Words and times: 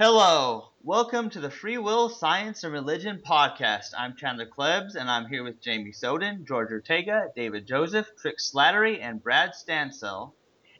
Hello, 0.00 0.68
welcome 0.84 1.28
to 1.28 1.40
the 1.40 1.50
Free 1.50 1.76
Will, 1.76 2.08
Science, 2.08 2.62
and 2.62 2.72
Religion 2.72 3.20
podcast. 3.20 3.88
I'm 3.98 4.14
Chandler 4.14 4.46
Klebs, 4.46 4.94
and 4.94 5.10
I'm 5.10 5.26
here 5.26 5.42
with 5.42 5.60
Jamie 5.60 5.90
Soden, 5.90 6.44
George 6.46 6.70
Ortega, 6.70 7.32
David 7.34 7.66
Joseph, 7.66 8.06
Trick 8.16 8.38
Slattery, 8.38 9.00
and 9.02 9.20
Brad 9.20 9.54
Stansel. 9.54 10.34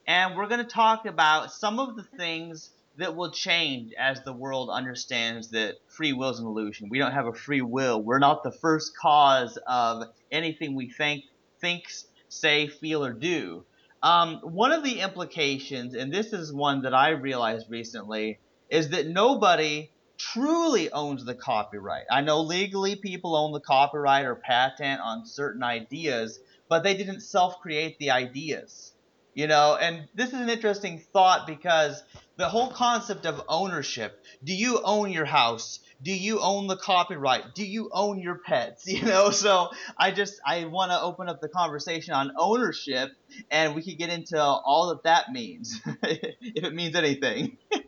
And 0.07 0.37
we're 0.37 0.47
going 0.47 0.65
to 0.65 0.73
talk 0.73 1.05
about 1.05 1.51
some 1.51 1.81
of 1.81 1.97
the 1.97 2.05
things 2.05 2.71
that 2.97 3.17
will 3.17 3.33
change 3.33 3.93
as 3.99 4.23
the 4.23 4.33
world 4.33 4.71
understands 4.71 5.49
that 5.49 5.79
free 5.89 6.13
will 6.13 6.31
is 6.31 6.39
an 6.39 6.47
illusion. 6.47 6.89
We 6.89 7.01
don't 7.01 7.11
have 7.11 7.27
a 7.27 7.35
free 7.35 7.63
will. 7.63 8.01
We're 8.01 8.21
not 8.21 8.45
the 8.45 8.53
first 8.53 8.97
cause 8.97 9.59
of 9.67 10.05
anything 10.31 10.77
we 10.77 10.91
think, 10.91 11.25
thinks, 11.61 12.05
say, 12.29 12.69
feel, 12.69 13.05
or 13.05 13.15
do. 13.15 13.65
Um, 14.01 14.37
one 14.45 14.71
of 14.71 14.85
the 14.85 15.01
implications, 15.01 15.97
and 15.97 16.13
this 16.13 16.33
is 16.33 16.53
one 16.53 16.83
that 16.83 16.95
I 16.95 17.09
realized 17.09 17.69
recently, 17.69 18.39
is 18.69 18.91
that 18.91 19.07
nobody 19.07 19.91
truly 20.19 20.91
owns 20.91 21.25
the 21.25 21.35
copyright. 21.35 22.05
I 22.11 22.21
know 22.21 22.41
legally 22.41 22.97
people 22.97 23.37
own 23.37 23.53
the 23.53 23.61
copyright 23.61 24.27
or 24.27 24.35
patent 24.35 25.01
on 25.01 25.27
certain 25.27 25.63
ideas, 25.63 26.39
but 26.69 26.83
they 26.83 26.97
didn't 26.97 27.21
self 27.21 27.61
create 27.61 27.99
the 27.99 28.11
ideas. 28.11 28.93
You 29.35 29.47
know, 29.47 29.79
and 29.81 30.09
this 30.15 30.31
is 30.31 30.41
an 30.41 30.51
interesting 30.51 31.01
thought 31.13 31.47
because 31.47 32.03
the 32.37 32.49
whole 32.49 32.71
concept 32.73 33.25
of 33.25 33.41
ownership 33.49 34.21
do 34.43 34.53
you 34.53 34.81
own 34.83 35.13
your 35.13 35.27
house? 35.27 35.79
Do 36.03 36.13
you 36.13 36.41
own 36.41 36.67
the 36.67 36.77
copyright? 36.77 37.55
Do 37.55 37.65
you 37.65 37.89
own 37.93 38.21
your 38.21 38.41
pets? 38.45 38.85
You 38.89 39.03
know, 39.05 39.31
so 39.31 39.69
I 39.97 40.11
just 40.11 40.41
I 40.45 40.65
want 40.65 40.91
to 40.91 41.01
open 41.01 41.29
up 41.29 41.41
the 41.41 41.49
conversation 41.49 42.15
on 42.15 42.33
ownership, 42.37 43.11
and 43.51 43.77
we 43.77 43.83
could 43.83 43.99
get 43.99 44.11
into 44.11 44.41
all 44.41 44.89
that 44.89 45.05
that 45.05 45.31
means, 45.31 45.81
if 46.03 46.65
it 46.65 46.75
means 46.75 46.97
anything. 46.97 47.59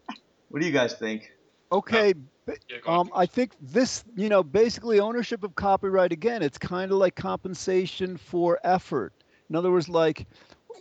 What 0.51 0.61
do 0.61 0.67
you 0.67 0.73
guys 0.73 0.95
think? 0.95 1.33
Okay. 1.73 2.15
Yeah. 2.69 2.79
Um, 2.87 3.11
I 3.15 3.27
think 3.27 3.53
this, 3.61 4.05
you 4.17 4.29
know, 4.29 4.43
basically 4.43 4.99
ownership 4.99 5.45
of 5.45 5.55
copyright 5.55 6.13
again, 6.13 6.43
it's 6.43 6.59
kind 6.59 6.91
of 6.91 6.99
like 6.99 7.15
compensation 7.15 8.17
for 8.17 8.59
effort. 8.65 9.13
In 9.49 9.55
other 9.55 9.71
words, 9.71 9.89
like 9.89 10.27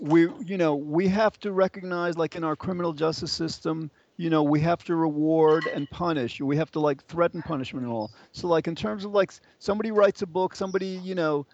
we, 0.01 0.27
you 0.45 0.57
know, 0.57 0.75
we 0.75 1.07
have 1.09 1.39
to 1.41 1.51
recognize, 1.51 2.17
like 2.17 2.35
in 2.35 2.43
our 2.43 2.55
criminal 2.55 2.93
justice 2.93 3.31
system, 3.31 3.91
you 4.17 4.31
know, 4.31 4.41
we 4.41 4.59
have 4.61 4.83
to 4.85 4.95
reward 4.95 5.67
and 5.67 5.89
punish. 5.91 6.41
We 6.41 6.57
have 6.57 6.71
to 6.71 6.79
like 6.79 7.05
threaten 7.05 7.43
punishment 7.43 7.85
and 7.85 7.93
all. 7.93 8.11
So, 8.31 8.47
like 8.47 8.67
in 8.67 8.75
terms 8.75 9.05
of 9.05 9.11
like 9.11 9.31
somebody 9.59 9.91
writes 9.91 10.23
a 10.23 10.27
book, 10.27 10.55
somebody, 10.55 10.99
you 11.03 11.13
know, 11.13 11.45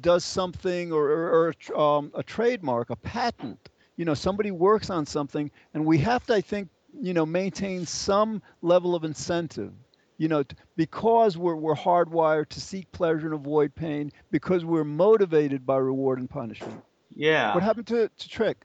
does 0.00 0.24
something 0.24 0.92
or, 0.92 1.10
or, 1.10 1.54
or 1.74 1.80
um, 1.80 2.12
a 2.14 2.22
trademark, 2.22 2.90
a 2.90 2.96
patent. 2.96 3.68
You 3.96 4.04
know, 4.04 4.14
somebody 4.14 4.52
works 4.52 4.90
on 4.90 5.06
something, 5.06 5.50
and 5.74 5.84
we 5.84 5.98
have 5.98 6.24
to, 6.26 6.34
I 6.34 6.40
think, 6.40 6.68
you 7.00 7.14
know, 7.14 7.26
maintain 7.26 7.86
some 7.86 8.42
level 8.62 8.94
of 8.94 9.04
incentive. 9.04 9.72
You 10.18 10.28
know, 10.28 10.42
t- 10.42 10.56
because 10.76 11.36
we're 11.36 11.56
we're 11.56 11.74
hardwired 11.74 12.48
to 12.50 12.60
seek 12.60 12.90
pleasure 12.92 13.26
and 13.26 13.34
avoid 13.34 13.74
pain, 13.74 14.12
because 14.30 14.64
we're 14.64 14.84
motivated 14.84 15.66
by 15.66 15.76
reward 15.76 16.18
and 16.18 16.28
punishment. 16.28 16.82
Yeah. 17.14 17.54
What 17.54 17.62
happened 17.62 17.86
to 17.88 18.08
to 18.08 18.28
Trick? 18.28 18.64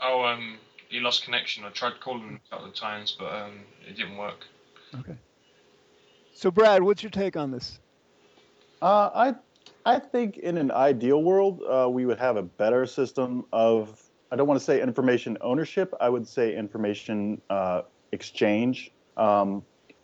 Oh, 0.00 0.24
um, 0.24 0.58
he 0.88 1.00
lost 1.00 1.24
connection. 1.24 1.64
I 1.64 1.70
tried 1.70 2.00
calling 2.00 2.22
him 2.22 2.40
a 2.46 2.50
couple 2.50 2.68
of 2.68 2.74
times, 2.74 3.16
but 3.18 3.32
um, 3.32 3.60
it 3.88 3.96
didn't 3.96 4.16
work. 4.16 4.46
Okay. 5.00 5.16
So, 6.34 6.50
Brad, 6.50 6.82
what's 6.82 7.02
your 7.02 7.10
take 7.10 7.36
on 7.36 7.50
this? 7.50 7.80
Uh, 8.80 9.10
I 9.12 9.34
I 9.84 9.98
think 9.98 10.36
in 10.38 10.56
an 10.56 10.70
ideal 10.70 11.22
world, 11.22 11.62
uh, 11.68 11.88
we 11.90 12.06
would 12.06 12.18
have 12.18 12.36
a 12.36 12.42
better 12.42 12.86
system 12.86 13.46
of 13.52 14.07
I 14.30 14.36
don't 14.36 14.46
want 14.46 14.60
to 14.60 14.64
say 14.64 14.82
information 14.82 15.38
ownership. 15.40 15.94
I 16.00 16.08
would 16.08 16.26
say 16.26 16.54
information 16.54 17.40
uh, 17.48 17.82
exchange. 18.12 18.90
Um, 19.16 19.62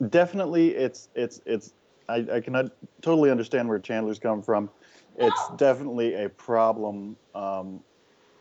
definitely, 0.09 0.71
it's 0.71 1.09
it's 1.15 1.41
it's. 1.47 1.73
I, 2.09 2.27
I 2.33 2.41
cannot 2.41 2.67
totally 3.01 3.31
understand 3.31 3.69
where 3.69 3.79
Chandler's 3.79 4.19
come 4.19 4.43
from. 4.43 4.69
It's 5.17 5.41
definitely 5.57 6.15
a 6.15 6.29
problem 6.29 7.17
um, 7.35 7.81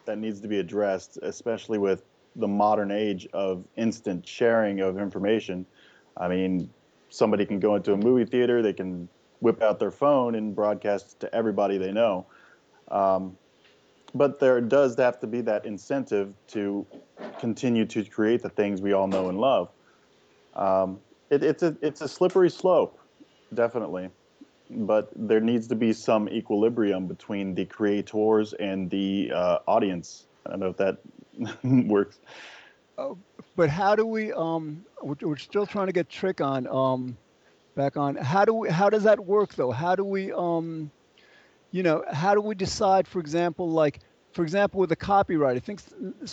that 0.05 0.17
needs 0.17 0.41
to 0.41 0.47
be 0.47 0.59
addressed, 0.59 1.17
especially 1.21 1.77
with 1.77 2.03
the 2.35 2.47
modern 2.47 2.91
age 2.91 3.27
of 3.33 3.63
instant 3.77 4.27
sharing 4.27 4.81
of 4.81 4.97
information. 4.97 5.65
I 6.17 6.27
mean, 6.27 6.69
somebody 7.09 7.45
can 7.45 7.59
go 7.59 7.75
into 7.75 7.93
a 7.93 7.97
movie 7.97 8.25
theater, 8.25 8.61
they 8.61 8.73
can 8.73 9.07
whip 9.39 9.61
out 9.61 9.79
their 9.79 9.91
phone 9.91 10.35
and 10.35 10.55
broadcast 10.55 11.19
to 11.19 11.33
everybody 11.35 11.77
they 11.77 11.91
know. 11.91 12.25
Um, 12.89 13.37
but 14.13 14.39
there 14.39 14.61
does 14.61 14.95
have 14.97 15.19
to 15.19 15.27
be 15.27 15.41
that 15.41 15.65
incentive 15.65 16.33
to 16.47 16.85
continue 17.39 17.85
to 17.85 18.03
create 18.03 18.41
the 18.41 18.49
things 18.49 18.81
we 18.81 18.93
all 18.93 19.07
know 19.07 19.29
and 19.29 19.39
love. 19.39 19.69
Um, 20.55 20.99
it, 21.29 21.43
it's 21.43 21.63
a 21.63 21.75
it's 21.81 22.01
a 22.01 22.07
slippery 22.07 22.49
slope, 22.49 22.99
definitely, 23.53 24.09
but 24.69 25.09
there 25.15 25.39
needs 25.39 25.67
to 25.69 25.75
be 25.75 25.93
some 25.93 26.29
equilibrium 26.29 27.07
between 27.07 27.55
the 27.55 27.65
creators 27.65 28.53
and 28.53 28.89
the 28.89 29.31
uh, 29.33 29.59
audience. 29.67 30.25
I 30.45 30.51
don't 30.51 30.59
know 30.59 30.67
if 30.67 30.77
that 30.77 30.97
works. 31.87 32.19
But 33.55 33.69
how 33.69 33.95
do 33.95 34.05
we? 34.05 34.31
Um, 34.33 34.85
we're, 35.01 35.15
we're 35.21 35.37
still 35.37 35.65
trying 35.65 35.87
to 35.87 35.93
get 35.93 36.09
Trick 36.09 36.41
on. 36.41 36.67
Um, 36.67 37.17
back 37.75 37.97
on. 37.97 38.15
How 38.15 38.45
do 38.45 38.53
we? 38.53 38.69
How 38.69 38.89
does 38.89 39.03
that 39.03 39.25
work 39.25 39.55
though? 39.55 39.71
How 39.71 39.95
do 39.95 40.03
we? 40.03 40.31
Um, 40.31 40.91
you 41.73 41.81
know, 41.81 42.03
how 42.09 42.35
do 42.35 42.41
we 42.41 42.53
decide? 42.53 43.07
For 43.07 43.19
example, 43.19 43.69
like 43.69 43.99
for 44.31 44.43
example, 44.43 44.79
with 44.79 44.91
a 44.91 44.95
copyright, 44.95 45.57
I 45.57 45.59
think 45.59 45.81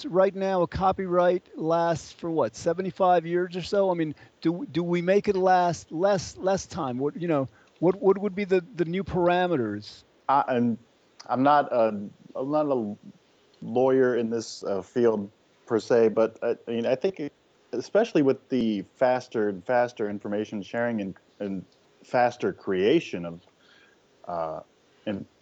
right 0.07 0.35
now 0.35 0.63
a 0.63 0.67
copyright 0.69 1.49
lasts 1.57 2.13
for 2.13 2.31
what 2.31 2.55
75 2.55 3.27
years 3.27 3.57
or 3.57 3.63
so. 3.63 3.91
I 3.91 3.95
mean, 3.95 4.15
do 4.43 4.67
do 4.71 4.83
we 4.85 5.01
make 5.01 5.29
it 5.29 5.37
last 5.37 5.91
less 5.91 6.37
less 6.37 6.67
time? 6.67 6.99
What 6.99 7.21
you 7.21 7.27
know? 7.27 7.49
What 7.79 8.01
what 8.01 8.19
would 8.19 8.35
be 8.35 8.45
the 8.45 8.63
the 8.77 8.85
new 8.85 9.03
parameters? 9.03 10.05
I, 10.29 10.45
I'm 10.47 10.79
I'm 11.27 11.43
not 11.43 11.73
a 11.73 11.89
I'm 12.37 12.51
not 12.51 12.67
a 12.67 12.95
lawyer 13.63 14.17
in 14.17 14.29
this 14.29 14.63
uh, 14.63 14.83
field 14.83 15.31
per 15.67 15.81
se, 15.81 16.09
but 16.09 16.39
I, 16.43 16.57
I 16.69 16.71
mean 16.71 16.87
I 16.87 16.95
think 16.95 17.19
it- 17.19 17.33
especially 17.73 18.23
with 18.23 18.49
the 18.49 18.85
faster 18.97 19.49
and 19.49 19.65
faster 19.65 20.11
information 20.11 20.61
sharing 20.61 21.01
and, 21.01 21.15
and 21.39 21.65
faster 22.03 22.53
creation 22.53 23.25
of 23.25 23.41
uh, 24.27 24.61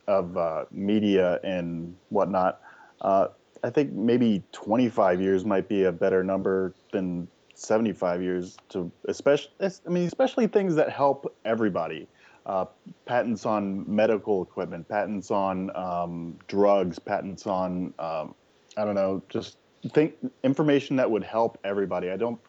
of 0.06 0.36
uh, 0.36 0.64
media 0.70 1.38
and 1.44 1.96
whatnot, 2.08 2.60
uh, 3.02 3.28
I 3.62 3.70
think 3.70 3.92
maybe 3.92 4.42
25 4.52 5.20
years 5.20 5.44
might 5.44 5.68
be 5.68 5.84
a 5.84 5.92
better 5.92 6.22
number 6.22 6.74
than 6.92 7.28
75 7.54 8.22
years 8.22 8.56
to 8.68 8.90
especially 9.08 9.50
I 9.60 9.88
mean 9.88 10.06
especially 10.06 10.46
things 10.46 10.76
that 10.76 10.90
help 10.90 11.34
everybody 11.44 12.06
uh, 12.46 12.66
patents 13.04 13.44
on 13.44 13.84
medical 13.92 14.42
equipment, 14.42 14.88
patents 14.88 15.30
on 15.32 15.74
um, 15.76 16.38
drugs, 16.46 16.98
patents 16.98 17.46
on 17.46 17.92
um, 17.98 18.34
I 18.76 18.84
don't 18.84 18.94
know, 18.94 19.22
just 19.28 19.58
think 19.92 20.14
information 20.44 20.96
that 20.96 21.10
would 21.10 21.24
help 21.24 21.58
everybody. 21.64 22.10
I 22.10 22.16
don't. 22.16 22.40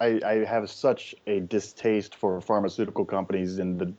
I, 0.00 0.20
I 0.26 0.44
have 0.44 0.68
such 0.68 1.14
a 1.28 1.40
distaste 1.40 2.16
for 2.16 2.40
pharmaceutical 2.40 3.04
companies 3.04 3.58
and 3.58 3.78
the 3.78 3.94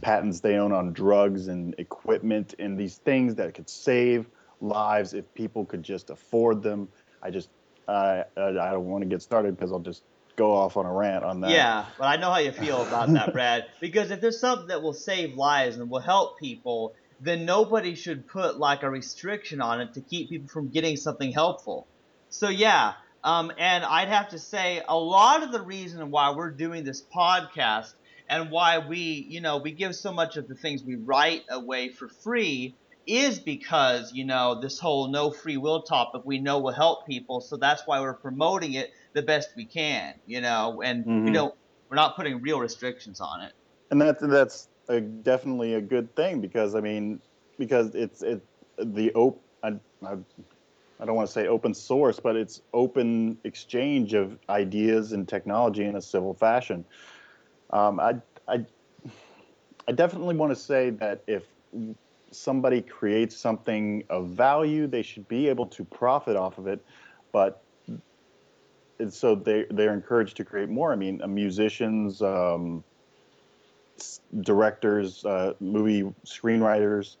patents 0.00 0.40
they 0.40 0.56
own 0.56 0.72
on 0.72 0.92
drugs 0.92 1.48
and 1.48 1.74
equipment 1.78 2.54
and 2.58 2.78
these 2.78 2.96
things 2.96 3.34
that 3.36 3.54
could 3.54 3.68
save 3.68 4.26
lives 4.60 5.14
if 5.14 5.32
people 5.34 5.64
could 5.64 5.82
just 5.82 6.10
afford 6.10 6.62
them. 6.62 6.88
I 7.22 7.30
just 7.30 7.48
I 7.88 8.24
I, 8.36 8.48
I 8.48 8.70
don't 8.72 8.86
want 8.86 9.02
to 9.02 9.08
get 9.08 9.22
started 9.22 9.56
because 9.56 9.72
I'll 9.72 9.78
just 9.80 10.02
go 10.36 10.52
off 10.52 10.76
on 10.76 10.86
a 10.86 10.92
rant 10.92 11.24
on 11.24 11.40
that. 11.42 11.50
Yeah, 11.50 11.84
but 11.98 12.04
I 12.04 12.16
know 12.16 12.30
how 12.30 12.38
you 12.38 12.52
feel 12.52 12.82
about 12.82 13.12
that, 13.12 13.32
Brad. 13.34 13.66
Because 13.80 14.10
if 14.10 14.20
there's 14.20 14.40
something 14.40 14.68
that 14.68 14.82
will 14.82 14.94
save 14.94 15.34
lives 15.34 15.76
and 15.76 15.90
will 15.90 16.00
help 16.00 16.38
people, 16.38 16.94
then 17.20 17.44
nobody 17.44 17.94
should 17.94 18.26
put 18.26 18.58
like 18.58 18.82
a 18.82 18.90
restriction 18.90 19.60
on 19.60 19.80
it 19.80 19.94
to 19.94 20.00
keep 20.00 20.30
people 20.30 20.48
from 20.48 20.68
getting 20.68 20.96
something 20.96 21.32
helpful. 21.32 21.86
So 22.30 22.48
yeah, 22.48 22.94
um, 23.22 23.52
and 23.58 23.84
I'd 23.84 24.08
have 24.08 24.30
to 24.30 24.38
say 24.38 24.82
a 24.88 24.96
lot 24.96 25.42
of 25.42 25.52
the 25.52 25.60
reason 25.60 26.10
why 26.10 26.30
we're 26.34 26.50
doing 26.50 26.84
this 26.84 27.02
podcast 27.02 27.92
and 28.30 28.50
why 28.50 28.78
we, 28.78 29.26
you 29.28 29.42
know, 29.42 29.58
we 29.58 29.72
give 29.72 29.94
so 29.94 30.12
much 30.12 30.36
of 30.36 30.48
the 30.48 30.54
things 30.54 30.82
we 30.86 30.96
write 30.96 31.42
away 31.50 31.90
for 31.90 32.08
free 32.22 32.76
is 33.06 33.40
because 33.40 34.12
you 34.12 34.24
know 34.24 34.60
this 34.60 34.78
whole 34.78 35.10
no 35.10 35.30
free 35.30 35.56
will 35.56 35.82
topic 35.82 36.22
we 36.24 36.38
know 36.38 36.58
will 36.60 36.72
help 36.72 37.06
people 37.08 37.40
so 37.40 37.56
that's 37.56 37.82
why 37.86 37.98
we're 38.00 38.14
promoting 38.14 38.74
it 38.74 38.90
the 39.14 39.22
best 39.22 39.48
we 39.56 39.66
can 39.66 40.14
you 40.26 40.40
know 40.40 40.82
and 40.82 41.06
we 41.24 41.30
Mhm. 41.30 41.32
don't 41.32 41.54
we're 41.88 41.96
not 41.96 42.14
putting 42.14 42.40
real 42.42 42.60
restrictions 42.60 43.18
on 43.20 43.40
it 43.40 43.52
and 43.90 44.00
that's 44.00 44.22
that's 44.22 44.68
a, 44.88 45.00
definitely 45.00 45.74
a 45.74 45.80
good 45.80 46.14
thing 46.14 46.40
because 46.40 46.74
I 46.74 46.80
mean 46.80 47.20
because 47.58 47.94
it's 47.94 48.22
it 48.22 48.46
the 48.78 49.12
op 49.14 49.42
I, 49.62 49.72
I, 50.04 50.16
I 51.00 51.06
don't 51.06 51.16
want 51.16 51.26
to 51.26 51.32
say 51.32 51.48
open 51.48 51.72
source 51.74 52.20
but 52.20 52.36
it's 52.36 52.60
open 52.74 53.38
exchange 53.44 54.12
of 54.14 54.38
ideas 54.48 55.12
and 55.12 55.26
technology 55.26 55.84
in 55.84 55.96
a 55.96 56.02
civil 56.02 56.34
fashion. 56.34 56.84
Um, 57.72 58.00
I 58.00 58.16
I 58.48 58.64
I 59.88 59.92
definitely 59.92 60.36
want 60.36 60.50
to 60.52 60.56
say 60.56 60.90
that 60.90 61.22
if 61.26 61.44
somebody 62.30 62.80
creates 62.80 63.36
something 63.36 64.04
of 64.08 64.28
value, 64.28 64.86
they 64.86 65.02
should 65.02 65.26
be 65.28 65.48
able 65.48 65.66
to 65.66 65.84
profit 65.84 66.36
off 66.36 66.58
of 66.58 66.66
it, 66.66 66.84
but 67.32 67.62
so 69.08 69.34
they 69.34 69.66
they're 69.70 69.94
encouraged 69.94 70.36
to 70.36 70.44
create 70.44 70.68
more. 70.68 70.92
I 70.92 70.96
mean, 70.96 71.22
uh, 71.22 71.26
musicians, 71.26 72.22
um, 72.22 72.84
directors, 74.42 75.24
uh, 75.24 75.54
movie 75.60 76.02
screenwriters, 76.24 77.16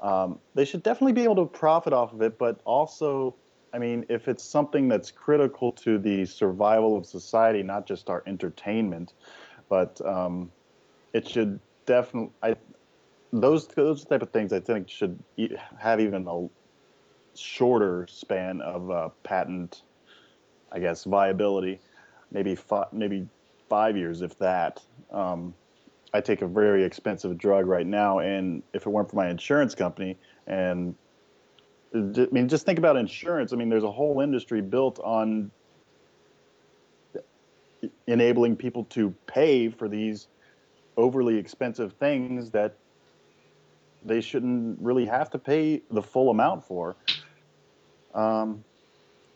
um, 0.00 0.38
they 0.54 0.64
should 0.64 0.82
definitely 0.82 1.12
be 1.12 1.24
able 1.24 1.36
to 1.36 1.46
profit 1.46 1.92
off 1.92 2.12
of 2.12 2.22
it. 2.22 2.38
But 2.38 2.60
also, 2.64 3.34
I 3.72 3.78
mean, 3.78 4.04
if 4.08 4.28
it's 4.28 4.44
something 4.44 4.88
that's 4.88 5.10
critical 5.10 5.72
to 5.72 5.98
the 5.98 6.26
survival 6.26 6.96
of 6.96 7.06
society, 7.06 7.62
not 7.62 7.86
just 7.86 8.10
our 8.10 8.22
entertainment, 8.26 9.14
but 9.72 10.06
um, 10.06 10.52
it 11.14 11.26
should 11.26 11.58
definitely. 11.86 12.30
I 12.42 12.56
those 13.32 13.66
those 13.68 14.04
type 14.04 14.20
of 14.20 14.28
things 14.28 14.52
I 14.52 14.60
think 14.60 14.90
should 14.90 15.18
have 15.78 15.98
even 15.98 16.28
a 16.28 16.46
shorter 17.34 18.06
span 18.06 18.60
of 18.60 18.90
uh, 18.90 19.08
patent, 19.22 19.80
I 20.70 20.78
guess, 20.78 21.04
viability, 21.04 21.80
maybe 22.30 22.54
five, 22.54 22.88
maybe 22.92 23.26
five 23.70 23.96
years, 23.96 24.20
if 24.20 24.38
that. 24.40 24.82
Um, 25.10 25.54
I 26.12 26.20
take 26.20 26.42
a 26.42 26.46
very 26.46 26.84
expensive 26.84 27.38
drug 27.38 27.64
right 27.66 27.86
now, 27.86 28.18
and 28.18 28.62
if 28.74 28.84
it 28.84 28.90
weren't 28.90 29.08
for 29.08 29.16
my 29.16 29.30
insurance 29.30 29.74
company, 29.74 30.18
and 30.46 30.94
I 31.94 32.28
mean, 32.30 32.46
just 32.46 32.66
think 32.66 32.78
about 32.78 32.98
insurance. 32.98 33.54
I 33.54 33.56
mean, 33.56 33.70
there's 33.70 33.84
a 33.84 33.90
whole 33.90 34.20
industry 34.20 34.60
built 34.60 34.98
on 34.98 35.50
enabling 38.06 38.56
people 38.56 38.84
to 38.84 39.14
pay 39.26 39.68
for 39.68 39.88
these 39.88 40.28
overly 40.96 41.36
expensive 41.36 41.94
things 41.94 42.50
that 42.50 42.76
they 44.04 44.20
shouldn't 44.20 44.78
really 44.80 45.06
have 45.06 45.30
to 45.30 45.38
pay 45.38 45.82
the 45.90 46.02
full 46.02 46.30
amount 46.30 46.64
for. 46.64 46.96
Um, 48.14 48.64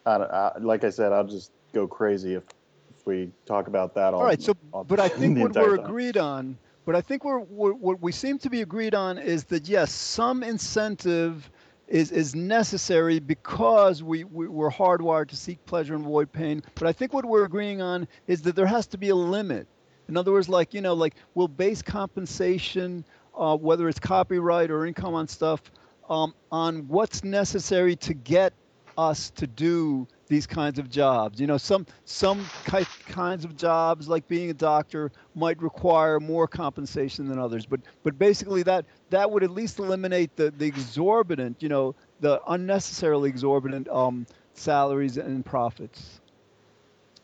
I, 0.05 0.17
I, 0.17 0.59
like 0.59 0.85
I 0.85 0.91
said, 0.91 1.13
I'll 1.13 1.27
just 1.27 1.51
go 1.73 1.87
crazy 1.87 2.35
if, 2.35 2.45
if 2.91 3.07
we 3.07 3.31
talk 3.47 3.69
about 3.69 3.95
that 3.95 4.15
all. 4.15 4.21
All 4.21 4.27
right. 4.27 4.41
So, 4.41 4.55
all- 4.73 4.85
but 4.85 5.01
I 5.01 5.09
think 5.09 5.39
what 5.39 5.55
we're 5.55 5.77
time. 5.77 5.85
agreed 5.87 6.17
on, 6.17 6.59
but 6.85 6.95
I 6.95 7.01
think 7.01 7.25
we're, 7.25 7.41
we're 7.41 7.73
what 7.73 8.01
we 8.01 8.13
seem 8.13 8.39
to 8.41 8.51
be 8.51 8.63
agreed 8.63 8.95
on 8.95 9.19
is 9.19 9.45
that 9.45 9.69
yes, 9.69 9.93
some 9.93 10.43
incentive 10.43 11.51
is 11.89 12.11
is 12.11 12.35
necessary 12.35 13.19
because 13.19 14.03
we, 14.03 14.25
we 14.25 14.49
we're 14.49 14.71
hardwired 14.71 15.29
to 15.29 15.37
seek 15.37 15.65
pleasure 15.67 15.95
and 15.95 16.05
avoid 16.05 16.33
pain. 16.33 16.63
But 16.75 16.89
I 16.89 16.93
think 16.93 17.13
what 17.13 17.25
we're 17.25 17.45
agreeing 17.45 17.81
on 17.81 18.09
is 18.27 18.43
that 18.43 18.57
there 18.57 18.67
has 18.67 18.87
to 18.89 18.99
be 18.99 19.11
a 19.11 19.15
limit. 19.15 19.67
In 20.09 20.17
other 20.17 20.33
words, 20.33 20.49
like 20.49 20.75
you 20.75 20.81
know, 20.81 20.95
like 20.95 21.15
we'll 21.35 21.49
base 21.49 21.83
compensation, 21.83 23.05
uh, 23.37 23.57
whether 23.57 23.89
it's 23.89 24.01
copyright 24.01 24.71
or 24.71 24.87
income 24.87 25.15
on 25.15 25.29
stuff, 25.29 25.61
um, 26.09 26.35
on 26.51 26.89
what's 26.89 27.25
necessary 27.25 27.97
to 27.97 28.15
get 28.15 28.53
us 28.99 29.31
to 29.31 29.47
do 29.47 30.07
these 30.29 30.47
kinds 30.47 30.79
of 30.79 30.89
jobs. 30.89 31.41
You 31.41 31.47
know, 31.47 31.59
some 31.59 31.87
some 32.05 32.51
ki- 32.69 32.87
kinds 33.07 33.45
of 33.45 33.57
jobs, 33.57 34.09
like 34.09 34.27
being 34.29 34.51
a 34.51 34.55
doctor, 34.55 35.11
might 35.35 35.61
require 35.63 36.21
more 36.21 36.47
compensation 36.47 37.27
than 37.29 37.39
others. 37.39 37.67
But 37.67 37.81
but 38.03 38.19
basically, 38.19 38.63
that 38.65 38.87
that 39.11 39.31
would 39.31 39.43
at 39.43 39.51
least 39.51 39.79
eliminate 39.79 40.37
the 40.37 40.51
the 40.51 40.67
exorbitant, 40.67 41.63
you 41.63 41.69
know, 41.69 41.95
the 42.21 42.41
unnecessarily 42.49 43.29
exorbitant 43.31 43.89
um, 43.89 44.27
salaries 44.55 45.17
and 45.19 45.45
profits. 45.45 46.21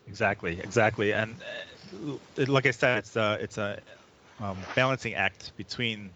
Exactly, 0.07 0.59
exactly, 0.59 1.13
and 1.13 1.35
uh, 2.37 2.45
like 2.47 2.65
I 2.65 2.71
said, 2.71 2.97
it's 2.97 3.15
a 3.15 3.37
it's 3.39 3.57
a 3.57 3.79
um, 4.39 4.65
balancing 4.75 5.13
act 5.13 5.55
between 5.55 6.11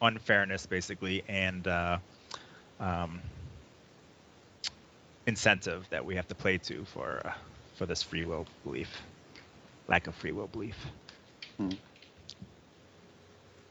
unfairness, 0.00 0.66
basically, 0.66 1.22
and 1.28 1.66
uh, 1.66 1.98
um, 2.80 3.22
incentive 5.26 5.86
that 5.90 6.04
we 6.04 6.16
have 6.16 6.28
to 6.28 6.34
play 6.34 6.58
to 6.58 6.84
for 6.84 7.20
uh, 7.24 7.32
for 7.76 7.86
this 7.86 8.02
free 8.02 8.24
will 8.24 8.46
belief, 8.64 8.90
lack 9.88 10.06
of 10.06 10.14
free 10.14 10.32
will 10.32 10.48
belief. 10.48 10.76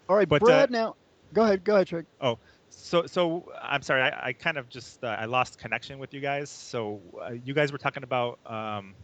All 0.09 0.15
right, 0.17 0.27
But, 0.27 0.41
uh, 0.43 0.45
Brad. 0.45 0.71
now, 0.71 0.95
go 1.33 1.43
ahead. 1.43 1.63
Go 1.63 1.75
ahead, 1.75 1.87
Trick. 1.87 2.05
Oh, 2.19 2.37
so, 2.69 3.05
so 3.05 3.51
I'm 3.61 3.81
sorry, 3.81 4.01
I, 4.01 4.27
I 4.27 4.33
kind 4.33 4.57
of 4.57 4.67
just 4.69 5.03
uh, 5.03 5.07
I 5.07 5.25
lost 5.25 5.57
connection 5.57 5.99
with 5.99 6.13
you 6.13 6.19
guys. 6.19 6.49
So, 6.49 7.01
uh, 7.21 7.31
you 7.31 7.53
guys 7.53 7.71
were 7.71 7.77
talking 7.77 8.03
about 8.03 8.39
um, 8.45 8.95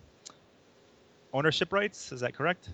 ownership 1.33 1.71
rights. 1.71 2.11
Is 2.11 2.21
that 2.21 2.33
correct? 2.33 2.69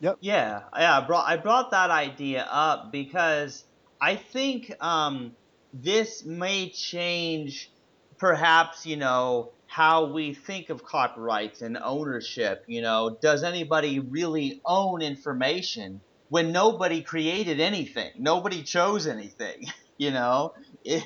Yep. 0.00 0.18
Yeah, 0.20 0.62
yeah. 0.76 0.98
I 0.98 1.06
brought 1.06 1.28
I 1.28 1.36
brought 1.36 1.70
that 1.72 1.90
idea 1.90 2.46
up 2.50 2.92
because 2.92 3.64
I 4.00 4.16
think 4.16 4.72
um, 4.80 5.36
this 5.72 6.24
may 6.24 6.70
change, 6.70 7.70
perhaps 8.18 8.86
you 8.86 8.96
know 8.96 9.52
how 9.66 10.06
we 10.06 10.34
think 10.34 10.70
of 10.70 10.84
copyrights 10.84 11.62
and 11.62 11.78
ownership. 11.82 12.64
You 12.66 12.82
know, 12.82 13.16
does 13.20 13.42
anybody 13.42 14.00
really 14.00 14.60
own 14.64 15.02
information 15.02 16.00
when 16.28 16.52
nobody 16.52 17.02
created 17.02 17.60
anything? 17.60 18.10
Nobody 18.18 18.62
chose 18.62 19.06
anything. 19.06 19.66
You 20.00 20.12
know, 20.12 20.54
it, 20.84 21.02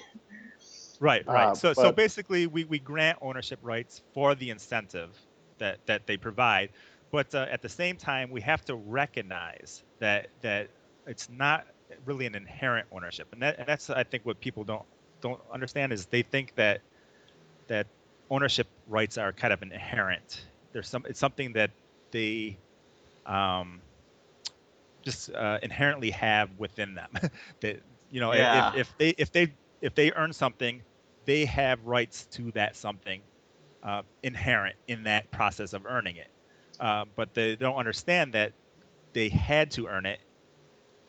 Right, 1.03 1.26
right. 1.26 1.49
Uh, 1.49 1.55
so, 1.56 1.73
so 1.73 1.91
basically, 1.91 2.47
we, 2.47 2.62
we 2.62 2.79
grant 2.79 3.19
ownership 3.20 3.59
rights 3.61 4.03
for 4.14 4.37
the 4.37 4.50
incentive 4.50 5.11
that, 5.59 5.85
that 5.87 6.06
they 6.06 6.17
provide, 6.17 6.69
but 7.11 7.35
uh, 7.35 7.47
at 7.50 7.61
the 7.61 7.69
same 7.69 7.97
time, 7.97 8.31
we 8.31 8.41
have 8.43 8.64
to 8.67 8.76
recognize 8.76 9.82
that 9.99 10.29
that 10.43 10.69
it's 11.05 11.29
not 11.29 11.67
really 12.05 12.26
an 12.26 12.37
inherent 12.37 12.87
ownership, 12.93 13.26
and, 13.32 13.43
that, 13.43 13.59
and 13.59 13.67
that's 13.67 13.91
I 13.91 14.05
think 14.05 14.25
what 14.25 14.38
people 14.38 14.62
don't 14.62 14.85
don't 15.20 15.41
understand 15.53 15.93
is 15.93 16.06
they 16.06 16.23
think 16.23 16.55
that 16.55 16.82
that 17.69 17.87
ownership 18.31 18.67
rights 18.88 19.19
are 19.19 19.32
kind 19.32 19.53
of 19.53 19.62
inherent. 19.62 20.44
There's 20.73 20.88
some 20.88 21.05
it's 21.09 21.20
something 21.20 21.53
that 21.55 21.70
they 22.12 22.59
um, 23.26 23.81
just 25.03 25.32
uh, 25.32 25.59
inherently 25.62 26.11
have 26.11 26.50
within 26.59 26.94
them. 26.94 27.11
that 27.61 27.81
you 28.11 28.20
know, 28.20 28.32
if- 28.32 28.38
Yeah. 28.38 28.69
if, 28.75 28.76
if 28.76 28.99
they 28.99 29.09
if 29.19 29.32
they 29.32 29.55
if 29.81 29.94
they 29.94 30.12
earn 30.12 30.32
something, 30.32 30.82
they 31.25 31.44
have 31.47 31.85
rights 31.85 32.26
to 32.32 32.50
that 32.53 32.76
something 32.76 33.23
uh, 33.82 34.03
inherent 34.23 34.76
in 34.88 35.05
that 35.05 35.31
process 35.31 35.73
of 35.73 35.87
earning 35.87 36.17
it. 36.17 36.29
Uh, 36.81 37.05
but 37.17 37.35
they 37.35 37.56
don't 37.56 37.76
understand 37.76 38.32
that 38.35 38.53
they 39.12 39.29
had 39.29 39.70
to 39.73 39.87
earn 39.87 40.06
it 40.06 40.19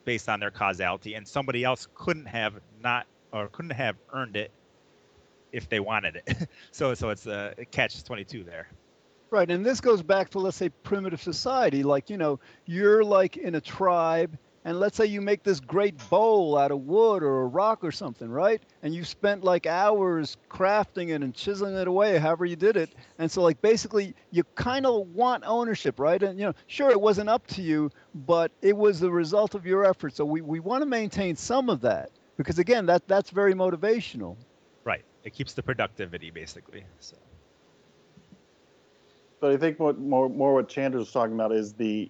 based 0.05 0.27
on 0.27 0.39
their 0.39 0.51
causality, 0.51 1.13
and 1.13 1.27
somebody 1.27 1.63
else 1.63 1.87
couldn't 1.95 2.25
have 2.25 2.53
not 2.79 3.07
or 3.31 3.47
couldn't 3.47 3.71
have 3.71 3.95
earned 4.13 4.35
it 4.35 4.51
if 5.53 5.69
they 5.69 5.79
wanted 5.79 6.21
it. 6.25 6.49
so 6.71 6.93
so 6.93 7.09
it's 7.09 7.25
a 7.27 7.53
catch 7.71 8.03
twenty 8.03 8.25
two 8.25 8.43
there. 8.43 8.67
Right, 9.29 9.49
and 9.49 9.65
this 9.65 9.81
goes 9.81 10.03
back 10.03 10.29
to 10.31 10.39
let's 10.39 10.57
say 10.57 10.69
primitive 10.69 11.21
society. 11.21 11.83
Like 11.83 12.09
you 12.09 12.17
know, 12.17 12.39
you're 12.65 13.03
like 13.03 13.37
in 13.37 13.55
a 13.55 13.61
tribe, 13.61 14.37
and 14.65 14.79
let's 14.79 14.95
say 14.95 15.05
you 15.05 15.21
make 15.21 15.43
this 15.43 15.59
great 15.59 15.97
bowl 16.09 16.57
out 16.57 16.71
of 16.71 16.81
wood 16.81 17.23
or 17.23 17.41
a 17.41 17.45
rock 17.47 17.83
or 17.83 17.91
something, 17.91 18.29
right? 18.29 18.61
And 18.81 18.93
you 18.93 19.03
spent 19.03 19.43
like 19.43 19.65
hours 19.65 20.37
crafting 20.49 21.09
it 21.09 21.21
and 21.21 21.33
chiseling 21.33 21.75
it 21.75 21.87
away, 21.87 22.17
however 22.17 22.45
you 22.45 22.55
did 22.55 22.77
it. 22.77 22.93
And 23.19 23.29
so 23.29 23.41
like 23.41 23.61
basically, 23.61 24.15
you 24.31 24.43
kind 24.55 24.85
of 24.85 25.07
want 25.07 25.43
ownership, 25.45 25.99
right? 25.99 26.21
And 26.21 26.39
you 26.39 26.45
know, 26.45 26.53
sure, 26.67 26.91
it 26.91 27.01
wasn't 27.01 27.29
up 27.29 27.45
to 27.47 27.61
you, 27.61 27.91
but 28.13 28.51
it 28.61 28.75
was 28.75 28.99
the 28.99 29.11
result 29.11 29.55
of 29.55 29.65
your 29.65 29.85
effort. 29.85 30.15
So 30.15 30.25
we, 30.25 30.41
we 30.41 30.59
want 30.59 30.81
to 30.81 30.87
maintain 30.87 31.35
some 31.35 31.69
of 31.69 31.81
that 31.81 32.11
because 32.37 32.59
again, 32.59 32.85
that 32.85 33.07
that's 33.07 33.29
very 33.29 33.53
motivational. 33.53 34.37
It 35.23 35.33
keeps 35.33 35.53
the 35.53 35.63
productivity 35.63 36.31
basically. 36.31 36.83
So 36.99 37.17
But 39.39 39.51
I 39.51 39.57
think 39.57 39.79
what 39.79 39.99
more 39.99 40.29
more 40.29 40.53
what 40.53 40.69
Chandler 40.69 40.99
was 40.99 41.11
talking 41.11 41.33
about 41.35 41.51
is 41.51 41.73
the 41.73 42.09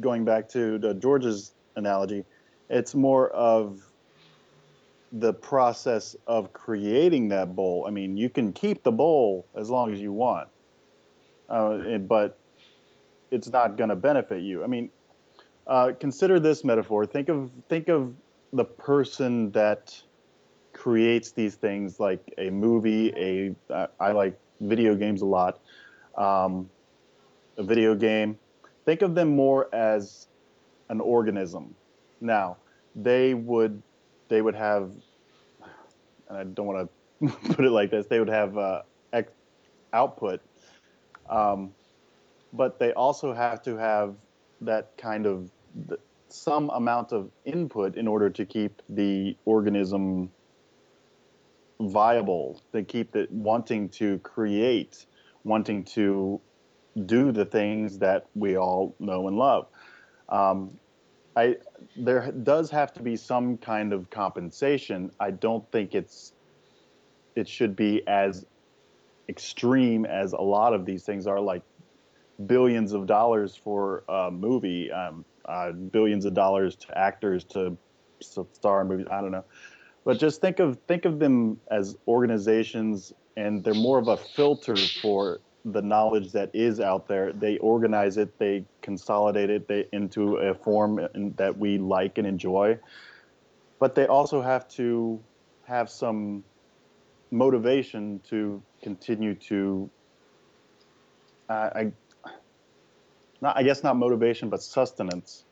going 0.00 0.24
back 0.24 0.48
to 0.50 0.78
the 0.78 0.94
George's 0.94 1.52
analogy. 1.76 2.24
It's 2.68 2.94
more 2.94 3.30
of 3.30 3.80
the 5.12 5.32
process 5.32 6.14
of 6.26 6.52
creating 6.52 7.28
that 7.28 7.56
bowl. 7.56 7.84
I 7.86 7.90
mean, 7.90 8.16
you 8.16 8.28
can 8.28 8.52
keep 8.52 8.82
the 8.82 8.92
bowl 8.92 9.46
as 9.56 9.70
long 9.70 9.92
as 9.92 10.00
you 10.00 10.12
want, 10.12 10.48
uh, 11.48 11.98
but 11.98 12.38
it's 13.30 13.48
not 13.48 13.76
going 13.76 13.90
to 13.90 13.96
benefit 13.96 14.42
you. 14.42 14.64
I 14.64 14.66
mean, 14.66 14.90
uh, 15.66 15.92
consider 15.98 16.40
this 16.40 16.64
metaphor. 16.64 17.06
Think 17.06 17.28
of 17.28 17.50
think 17.68 17.88
of 17.88 18.14
the 18.52 18.64
person 18.64 19.50
that 19.52 20.00
creates 20.78 21.32
these 21.32 21.56
things, 21.56 21.98
like 21.98 22.22
a 22.38 22.50
movie. 22.50 23.12
A 23.16 23.74
uh, 23.74 23.88
I 23.98 24.12
like 24.12 24.38
video 24.60 24.94
games 24.94 25.22
a 25.22 25.26
lot. 25.26 25.58
Um, 26.16 26.70
a 27.56 27.64
video 27.64 27.94
game. 27.94 28.38
Think 28.84 29.02
of 29.02 29.14
them 29.14 29.34
more 29.34 29.68
as 29.74 30.28
an 30.88 31.00
organism. 31.00 31.74
Now, 32.20 32.56
they 32.94 33.34
would 33.34 33.82
they 34.28 34.40
would 34.40 34.54
have, 34.54 34.92
and 36.28 36.38
I 36.38 36.44
don't 36.44 36.66
want 36.66 36.88
to 37.20 37.28
put 37.54 37.64
it 37.64 37.70
like 37.70 37.90
this. 37.90 38.06
They 38.06 38.20
would 38.20 38.30
have 38.30 38.56
uh, 38.56 38.82
ex- 39.12 39.32
output, 39.92 40.40
um, 41.28 41.74
but 42.52 42.78
they 42.78 42.92
also 42.92 43.34
have 43.34 43.62
to 43.62 43.76
have 43.76 44.14
that 44.60 44.96
kind 44.96 45.26
of 45.26 45.50
some 46.28 46.70
amount 46.70 47.12
of 47.12 47.30
input 47.44 47.96
in 47.96 48.06
order 48.06 48.30
to 48.30 48.44
keep 48.44 48.80
the 48.88 49.36
organism 49.44 50.30
viable, 51.80 52.60
to 52.72 52.82
keep 52.82 53.16
it 53.16 53.30
wanting 53.30 53.88
to 53.88 54.18
create 54.18 55.06
wanting 55.44 55.84
to 55.84 56.40
do 57.06 57.32
the 57.32 57.44
things 57.44 57.98
that 57.98 58.26
we 58.34 58.56
all 58.56 58.94
know 58.98 59.28
and 59.28 59.36
love. 59.36 59.66
Um, 60.28 60.78
I 61.36 61.56
there 61.96 62.32
does 62.32 62.70
have 62.70 62.92
to 62.94 63.02
be 63.02 63.16
some 63.16 63.56
kind 63.58 63.92
of 63.92 64.10
compensation. 64.10 65.12
I 65.20 65.30
don't 65.30 65.70
think 65.70 65.94
it's 65.94 66.32
it 67.36 67.48
should 67.48 67.76
be 67.76 68.02
as 68.08 68.44
extreme 69.28 70.04
as 70.04 70.32
a 70.32 70.40
lot 70.40 70.74
of 70.74 70.84
these 70.84 71.04
things 71.04 71.26
are, 71.26 71.40
like 71.40 71.62
billions 72.46 72.92
of 72.92 73.06
dollars 73.06 73.54
for 73.54 74.04
a 74.08 74.30
movie, 74.30 74.90
um, 74.90 75.24
uh, 75.44 75.70
billions 75.72 76.24
of 76.24 76.34
dollars 76.34 76.76
to 76.76 76.98
actors 76.98 77.44
to 77.44 77.76
star 78.20 78.84
movies. 78.84 79.06
I 79.10 79.20
don't 79.20 79.30
know, 79.30 79.44
but 80.04 80.18
just 80.18 80.40
think 80.40 80.58
of 80.58 80.78
think 80.88 81.04
of 81.04 81.18
them 81.18 81.60
as 81.70 81.96
organizations, 82.06 83.12
and 83.36 83.62
they're 83.64 83.74
more 83.74 83.98
of 83.98 84.08
a 84.08 84.16
filter 84.16 84.76
for 84.76 85.40
the 85.64 85.82
knowledge 85.82 86.32
that 86.32 86.50
is 86.54 86.80
out 86.80 87.08
there. 87.08 87.32
They 87.32 87.58
organize 87.58 88.16
it, 88.16 88.38
they 88.38 88.64
consolidate 88.80 89.50
it 89.50 89.68
they, 89.68 89.86
into 89.92 90.36
a 90.36 90.54
form 90.54 91.00
that 91.36 91.58
we 91.58 91.78
like 91.78 92.18
and 92.18 92.26
enjoy. 92.26 92.78
But 93.78 93.94
they 93.94 94.06
also 94.06 94.40
have 94.40 94.68
to 94.70 95.22
have 95.64 95.90
some 95.90 96.44
motivation 97.30 98.20
to 98.30 98.62
continue 98.82 99.34
to. 99.34 99.90
Uh, 101.48 101.70
I, 101.74 101.92
not, 103.40 103.56
I 103.56 103.62
guess 103.62 103.82
not 103.82 103.96
motivation, 103.96 104.48
but 104.50 104.62
sustenance 104.62 105.44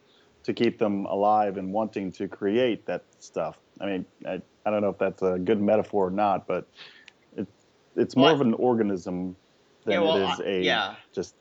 to 0.45 0.53
keep 0.53 0.79
them 0.79 1.07
alive 1.07 1.57
and 1.57 1.73
wanting 1.73 2.13
to 2.13 2.29
create 2.29 2.87
that 2.87 3.05
stuff. 3.21 3.59
I 3.81 3.87
mean, 3.87 4.07
I, 4.27 4.41
I 4.65 4.71
don't 4.71 4.83
know 4.83 4.91
if 4.91 4.99
that's 4.99 5.23
a 5.23 5.39
good 5.39 5.61
metaphor 5.61 6.09
or 6.09 6.11
not, 6.11 6.47
but 6.47 6.67
it, 7.37 7.47
it's 7.97 8.17
more 8.17 8.27
Well, 8.27 8.35
of 8.35 8.41
an 8.41 8.55
organism 8.55 9.37
than 9.85 9.93
Yeah, 9.95 10.01
well, 10.01 10.17
it 10.17 10.33
is 10.33 10.41
I- 10.41 10.45
a 10.45 10.61
yeah. 10.63 10.95
just 11.13 11.35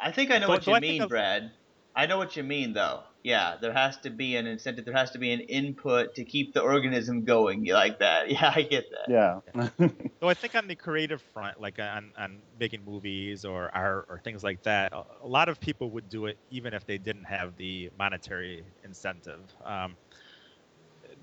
I 0.00 0.12
think 0.12 0.30
I 0.30 0.38
know 0.38 0.46
So- 0.46 0.52
what 0.52 0.64
so 0.64 0.70
you 0.72 0.76
I 0.76 0.80
mean, 0.80 1.02
of- 1.02 1.08
Brad. 1.08 1.50
I 1.96 2.06
know 2.06 2.16
what 2.18 2.36
you 2.36 2.44
mean, 2.44 2.72
though. 2.74 3.02
Yeah, 3.24 3.56
there 3.60 3.72
has 3.72 3.96
to 3.98 4.10
be 4.10 4.36
an 4.36 4.46
incentive. 4.46 4.84
There 4.84 4.94
has 4.94 5.10
to 5.10 5.18
be 5.18 5.32
an 5.32 5.40
input 5.40 6.14
to 6.14 6.24
keep 6.24 6.54
the 6.54 6.60
organism 6.60 7.24
going 7.24 7.64
like 7.64 7.98
that. 7.98 8.30
Yeah, 8.30 8.52
I 8.54 8.62
get 8.62 8.84
that. 8.92 9.08
yeah. 9.08 9.88
So 10.20 10.28
I 10.28 10.34
think 10.34 10.54
on 10.54 10.68
the 10.68 10.76
creative 10.76 11.20
front, 11.34 11.60
like 11.60 11.80
on, 11.80 12.12
on 12.16 12.38
making 12.60 12.84
movies 12.84 13.44
or 13.44 13.70
art 13.74 14.06
or 14.08 14.20
things 14.20 14.44
like 14.44 14.62
that, 14.62 14.92
a, 14.92 15.02
a 15.22 15.26
lot 15.26 15.48
of 15.48 15.58
people 15.58 15.90
would 15.90 16.08
do 16.08 16.26
it 16.26 16.38
even 16.52 16.72
if 16.72 16.86
they 16.86 16.96
didn't 16.98 17.24
have 17.24 17.56
the 17.56 17.90
monetary 17.98 18.62
incentive. 18.84 19.40
Um, 19.64 19.96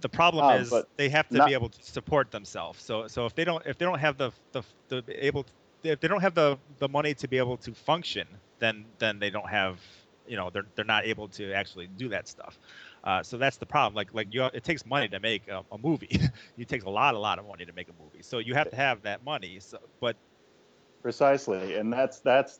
the 0.02 0.10
problem 0.10 0.50
Ah, 0.50 0.50
is 0.50 0.86
they 0.98 1.10
have 1.10 1.30
to 1.30 1.40
not- 1.40 1.42
be 1.42 1.54
able 1.54 1.70
to 1.70 1.84
support 1.84 2.32
themselves. 2.32 2.84
So 2.84 3.08
so 3.08 3.26
if 3.26 3.36
they 3.36 3.44
don't 3.46 3.66
if 3.66 3.78
they 3.78 3.86
don't 3.86 4.00
have 4.00 4.18
the 4.18 4.32
the, 4.52 4.64
the 4.90 5.26
able 5.26 5.46
if 5.84 6.00
they 6.00 6.08
don't 6.08 6.22
have 6.22 6.34
the, 6.36 6.60
the 6.80 6.90
money 6.90 7.14
to 7.16 7.28
be 7.28 7.38
able 7.38 7.58
to 7.60 7.74
function, 7.74 8.42
then 8.60 8.94
then 9.00 9.20
they 9.20 9.30
don't 9.30 9.50
have 9.50 9.82
you 10.26 10.36
know 10.38 10.50
they're 10.50 10.68
they're 10.76 10.86
not 10.86 11.06
able 11.06 11.30
to 11.30 11.54
actually 11.54 11.88
do 11.88 12.10
that 12.10 12.28
stuff. 12.28 12.60
Uh, 13.04 13.24
so 13.24 13.38
that's 13.38 13.58
the 13.58 13.66
problem. 13.66 13.96
Like 13.96 14.14
like 14.14 14.28
you, 14.34 14.44
it 14.46 14.64
takes 14.64 14.86
money 14.86 15.08
to 15.10 15.20
make 15.20 15.48
a, 15.48 15.64
a 15.72 15.78
movie. 15.78 16.10
it 16.58 16.68
takes 16.68 16.84
a 16.86 16.90
lot 16.90 17.16
a 17.16 17.20
lot 17.20 17.40
of 17.40 17.46
money 17.46 17.66
to 17.66 17.74
make 17.74 17.90
a 17.90 17.94
movie. 17.94 18.22
So 18.24 18.40
you 18.40 18.54
have 18.56 18.70
to 18.70 18.76
have 18.76 19.04
that 19.04 19.24
money. 19.24 19.60
So 19.60 19.78
but 20.02 20.18
Precisely, 21.02 21.76
and 21.76 21.94
that's 21.94 22.20
that's 22.22 22.60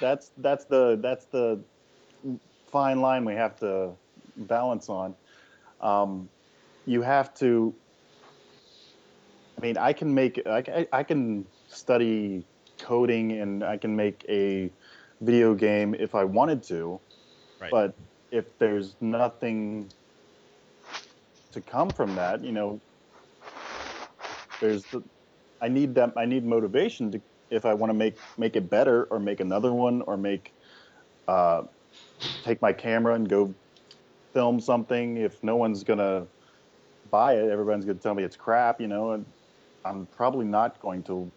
that's 0.00 0.32
that's 0.38 0.64
the 0.66 0.98
that's 1.02 1.26
the 1.26 1.64
fine 2.70 3.00
line 3.00 3.24
we 3.24 3.34
have 3.34 3.56
to 3.56 3.96
balance 4.36 4.88
on. 4.88 5.16
Um, 5.80 6.30
you 6.86 7.02
have 7.02 7.34
to. 7.34 7.74
I 9.58 9.60
mean, 9.60 9.76
I 9.76 9.92
can 9.92 10.14
make 10.14 10.40
I, 10.46 10.86
I 10.92 11.02
can 11.02 11.46
study 11.68 12.46
coding 12.78 13.32
and 13.32 13.64
I 13.64 13.76
can 13.76 13.96
make 13.96 14.24
a 14.28 14.70
video 15.20 15.54
game 15.54 15.94
if 15.94 16.14
I 16.14 16.24
wanted 16.24 16.62
to, 16.64 17.00
Right. 17.60 17.70
but 17.70 17.96
if 18.30 18.58
there's 18.58 18.96
nothing 19.00 19.90
to 21.52 21.60
come 21.60 21.88
from 21.88 22.14
that, 22.16 22.44
you 22.44 22.52
know, 22.52 22.80
there's 24.60 24.84
the, 24.84 25.02
I 25.60 25.68
need 25.68 25.94
that 25.94 26.12
I 26.16 26.26
need 26.26 26.44
motivation 26.44 27.10
to 27.12 27.20
if 27.50 27.64
I 27.64 27.74
want 27.74 27.90
to 27.90 27.94
make 27.94 28.18
make 28.36 28.56
it 28.56 28.68
better 28.68 29.04
or 29.04 29.18
make 29.18 29.40
another 29.40 29.72
one 29.72 30.02
or 30.02 30.16
make 30.16 30.52
uh, 31.28 31.62
take 32.44 32.60
my 32.60 32.72
camera 32.72 33.14
and 33.14 33.28
go 33.28 33.54
film 34.34 34.60
something. 34.60 35.16
If 35.16 35.42
no 35.42 35.56
one's 35.56 35.82
gonna 35.82 36.26
buy 37.10 37.34
it, 37.34 37.50
everyone's 37.50 37.84
gonna 37.84 37.98
tell 37.98 38.14
me 38.14 38.24
it's 38.24 38.36
crap, 38.36 38.80
you 38.80 38.88
know, 38.88 39.12
and 39.12 39.26
I'm 39.84 40.06
probably 40.06 40.46
not 40.46 40.80
going 40.80 41.02
to 41.04 41.32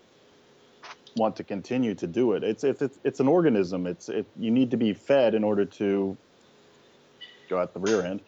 want 1.15 1.35
to 1.37 1.43
continue 1.43 1.95
to 1.95 2.07
do 2.07 2.33
it. 2.33 2.43
It's 2.43 2.63
it's 2.63 2.81
it's, 2.81 2.99
it's 3.03 3.19
an 3.19 3.27
organism. 3.27 3.85
It's 3.87 4.09
it 4.09 4.27
you 4.35 4.51
need 4.51 4.71
to 4.71 4.77
be 4.77 4.93
fed 4.93 5.33
in 5.35 5.43
order 5.43 5.65
to 5.65 6.17
go 7.49 7.59
out 7.59 7.73
the 7.73 7.79
rear 7.79 8.03
end. 8.03 8.21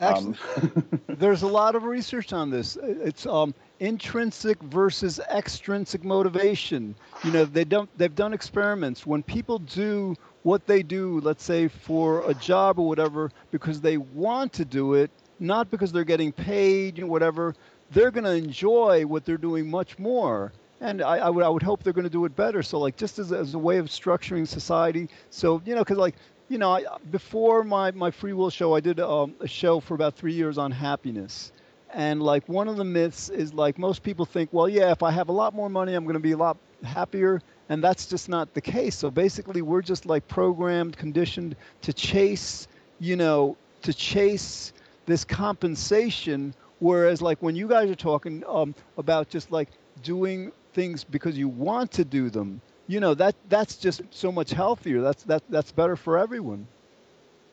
Actually, 0.00 0.34
Um, 0.34 0.38
there's 1.08 1.42
a 1.42 1.46
lot 1.48 1.74
of 1.74 1.84
research 1.84 2.32
on 2.32 2.50
this. 2.50 2.76
It's 2.82 3.26
um, 3.26 3.54
intrinsic 3.80 4.62
versus 4.62 5.18
extrinsic 5.30 6.04
motivation. 6.04 6.96
You 7.22 7.30
know, 7.30 7.44
they 7.44 7.64
don't. 7.64 7.90
They've 7.96 8.14
done 8.14 8.32
experiments 8.32 9.06
when 9.06 9.22
people 9.22 9.58
do 9.58 10.16
what 10.42 10.66
they 10.66 10.82
do, 10.82 11.20
let's 11.20 11.44
say 11.44 11.68
for 11.68 12.28
a 12.28 12.34
job 12.34 12.78
or 12.78 12.86
whatever, 12.88 13.32
because 13.50 13.80
they 13.80 13.96
want 13.98 14.52
to 14.54 14.64
do 14.64 14.94
it, 14.94 15.10
not 15.38 15.70
because 15.70 15.92
they're 15.92 16.04
getting 16.04 16.32
paid, 16.32 16.98
or 17.00 17.06
whatever. 17.06 17.54
They're 17.90 18.10
going 18.10 18.24
to 18.24 18.32
enjoy 18.32 19.06
what 19.06 19.24
they're 19.24 19.38
doing 19.38 19.70
much 19.70 19.98
more. 19.98 20.52
And 20.80 21.00
I, 21.02 21.18
I 21.18 21.30
would, 21.30 21.44
I 21.44 21.48
would 21.48 21.62
hope 21.62 21.82
they're 21.82 21.92
going 21.92 22.04
to 22.04 22.10
do 22.10 22.24
it 22.26 22.36
better. 22.36 22.62
So, 22.62 22.78
like, 22.78 22.96
just 22.96 23.18
as, 23.18 23.32
a- 23.32 23.38
as 23.38 23.54
a 23.54 23.58
way 23.58 23.78
of 23.78 23.86
structuring 23.86 24.46
society. 24.46 25.08
So, 25.30 25.62
you 25.64 25.74
know, 25.74 25.82
because 25.82 25.98
like, 25.98 26.16
you 26.48 26.58
know, 26.58 26.70
I, 26.72 26.84
before 27.10 27.64
my, 27.64 27.90
my 27.92 28.10
free 28.10 28.32
will 28.32 28.50
show, 28.50 28.74
I 28.74 28.80
did 28.80 29.00
um, 29.00 29.34
a 29.40 29.48
show 29.48 29.80
for 29.80 29.94
about 29.94 30.14
three 30.16 30.34
years 30.34 30.58
on 30.58 30.70
happiness. 30.72 31.52
And 31.92 32.22
like 32.22 32.48
one 32.48 32.68
of 32.68 32.76
the 32.76 32.84
myths 32.84 33.30
is 33.30 33.54
like 33.54 33.78
most 33.78 34.02
people 34.02 34.26
think, 34.26 34.52
well, 34.52 34.68
yeah, 34.68 34.90
if 34.92 35.02
I 35.02 35.10
have 35.12 35.28
a 35.28 35.32
lot 35.32 35.54
more 35.54 35.68
money, 35.70 35.94
I'm 35.94 36.04
going 36.04 36.14
to 36.14 36.20
be 36.20 36.32
a 36.32 36.36
lot 36.36 36.58
happier. 36.82 37.40
And 37.68 37.82
that's 37.82 38.06
just 38.06 38.28
not 38.28 38.52
the 38.54 38.60
case. 38.60 38.94
So 38.96 39.10
basically, 39.10 39.62
we're 39.62 39.82
just 39.82 40.06
like 40.06 40.28
programmed, 40.28 40.96
conditioned 40.96 41.56
to 41.82 41.92
chase, 41.92 42.68
you 43.00 43.16
know, 43.16 43.56
to 43.82 43.92
chase 43.94 44.72
this 45.06 45.24
compensation. 45.24 46.54
Whereas, 46.78 47.22
like 47.22 47.40
when 47.42 47.56
you 47.56 47.68
guys 47.68 47.90
are 47.90 47.94
talking 47.96 48.44
um, 48.46 48.74
about 48.98 49.28
just 49.30 49.50
like 49.50 49.70
doing 50.02 50.52
things 50.74 51.04
because 51.04 51.38
you 51.38 51.48
want 51.48 51.90
to 51.92 52.04
do 52.04 52.28
them, 52.28 52.60
you 52.86 53.00
know, 53.00 53.14
that 53.14 53.34
that's 53.48 53.76
just 53.76 54.02
so 54.10 54.30
much 54.30 54.50
healthier. 54.50 55.00
That's 55.00 55.22
that 55.24 55.42
that's 55.48 55.72
better 55.72 55.96
for 55.96 56.18
everyone. 56.18 56.66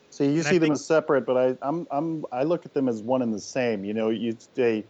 See, 0.09 0.25
you 0.25 0.39
And 0.39 0.47
I 0.47 0.49
see 0.51 0.57
them 0.57 0.61
think- 0.67 0.73
as 0.73 0.85
separate, 0.85 1.25
but 1.25 1.37
I, 1.37 1.57
I'm, 1.67 1.87
I'm, 1.89 2.25
I 2.31 2.43
look 2.43 2.65
at 2.65 2.73
them 2.75 2.87
as 2.87 3.01
one 3.01 3.23
and 3.23 3.33
the 3.33 3.39
same. 3.39 3.83
You 3.83 3.93
know, 3.95 4.09
you 4.11 4.37
say, 4.53 4.85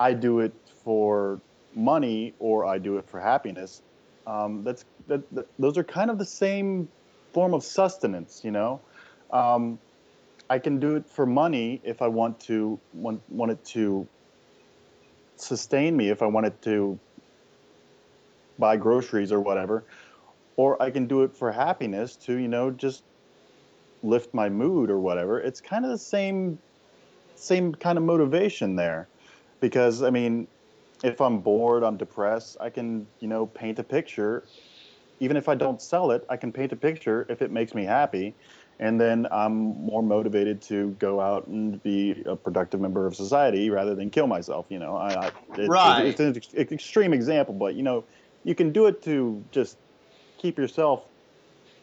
I 0.00 0.12
do 0.12 0.40
it 0.40 0.52
for 0.82 1.40
money 1.74 2.34
or 2.40 2.64
I 2.64 2.78
do 2.78 2.96
it 2.98 3.08
for 3.08 3.20
happiness. 3.20 3.82
Um, 4.26 4.64
that's 4.64 4.84
that, 5.06 5.22
that. 5.34 5.46
Those 5.58 5.78
are 5.78 5.84
kind 5.84 6.10
of 6.10 6.18
the 6.18 6.24
same 6.24 6.88
form 7.32 7.54
of 7.54 7.62
sustenance. 7.62 8.42
You 8.44 8.50
know, 8.50 8.80
um, 9.32 9.78
I 10.50 10.58
can 10.58 10.80
do 10.80 10.96
it 10.96 11.08
for 11.08 11.26
money 11.26 11.80
if 11.84 12.02
I 12.02 12.08
want 12.08 12.40
to 12.40 12.78
want, 12.92 13.22
want 13.30 13.52
it 13.52 13.64
to 13.66 14.06
sustain 15.36 15.96
me. 15.96 16.08
If 16.08 16.22
I 16.22 16.26
want 16.26 16.46
it 16.46 16.60
to 16.62 16.98
buy 18.58 18.76
groceries 18.76 19.30
or 19.30 19.40
whatever, 19.40 19.84
or 20.56 20.82
I 20.82 20.90
can 20.90 21.06
do 21.06 21.22
it 21.22 21.36
for 21.36 21.52
happiness 21.52 22.16
to 22.26 22.36
you 22.36 22.48
know 22.48 22.72
just 22.72 23.04
lift 24.02 24.34
my 24.34 24.48
mood 24.48 24.90
or 24.90 24.98
whatever. 24.98 25.40
It's 25.40 25.60
kind 25.60 25.84
of 25.84 25.92
the 25.92 25.98
same 25.98 26.58
same 27.36 27.72
kind 27.72 27.96
of 27.96 28.04
motivation 28.04 28.74
there. 28.74 29.08
Because 29.60 30.02
i 30.02 30.10
mean 30.10 30.48
if 31.04 31.20
i'm 31.20 31.38
bored 31.38 31.82
i'm 31.84 31.96
depressed 31.96 32.56
i 32.60 32.68
can 32.70 33.06
you 33.20 33.28
know 33.28 33.46
paint 33.46 33.78
a 33.78 33.84
picture. 33.84 34.42
Even 35.20 35.36
if 35.36 35.48
i 35.48 35.54
don't 35.54 35.80
sell 35.80 36.10
it 36.10 36.26
i 36.28 36.36
can 36.36 36.50
paint 36.50 36.72
a 36.72 36.76
picture 36.76 37.24
if 37.28 37.40
it 37.40 37.52
makes 37.52 37.72
me 37.72 37.84
happy 37.84 38.34
and 38.80 39.00
then 39.00 39.26
i'm 39.30 39.54
more 39.90 40.02
motivated 40.02 40.60
to 40.60 40.90
go 40.98 41.20
out 41.20 41.46
and 41.46 41.80
be 41.84 42.20
a 42.26 42.34
productive 42.34 42.80
member 42.80 43.06
of 43.06 43.14
society 43.14 43.70
rather 43.70 43.94
than 43.94 44.10
kill 44.10 44.26
myself 44.26 44.66
you 44.68 44.78
know 44.78 44.96
I, 44.96 45.08
I, 45.26 45.30
it- 45.58 45.68
Right. 45.68 46.06
it's 46.06 46.18
an 46.20 46.34
ex- 46.36 46.54
extreme 46.54 47.12
example 47.12 47.54
but 47.54 47.74
you 47.76 47.82
know 47.84 48.04
you 48.42 48.54
can 48.54 48.72
do 48.72 48.86
it 48.86 49.02
to 49.02 49.44
just 49.52 49.76
keep 50.38 50.58
yourself 50.58 51.06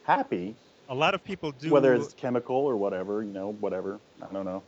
happy 0.04 0.56
a 0.90 0.96
lot 0.96 1.14
of 1.14 1.24
people 1.24 1.52
do 1.52 1.70
whether 1.70 1.94
it's 1.94 2.14
chemical 2.14 2.56
or 2.56 2.78
whatever, 2.78 3.22
you 3.22 3.34
know, 3.34 3.52
whatever. 3.60 4.00
I 4.22 4.32
don't 4.32 4.46
know. 4.46 4.64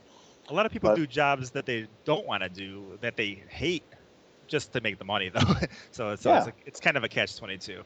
a 0.49 0.53
lot 0.53 0.65
of 0.65 0.71
people 0.73 0.89
but- 0.89 0.97
do 0.97 1.07
jobs 1.07 1.51
that 1.51 1.65
they 1.65 1.87
don't 2.03 2.27
want 2.27 2.43
to 2.43 2.49
do 2.49 2.97
that 2.99 3.15
they 3.15 3.41
hate 3.47 3.83
just 4.47 4.73
to 4.73 4.81
make 4.81 4.97
the 4.99 5.05
money 5.05 5.29
though. 5.29 5.39
so 5.39 5.55
so 5.91 6.09
it's, 6.11 6.25
Yeah. 6.25 6.45
a, 6.47 6.51
it's 6.65 6.81
kind 6.81 6.97
of 6.97 7.03
a 7.05 7.07
catch 7.07 7.37
twenty 7.37 7.57
two. 7.57 7.83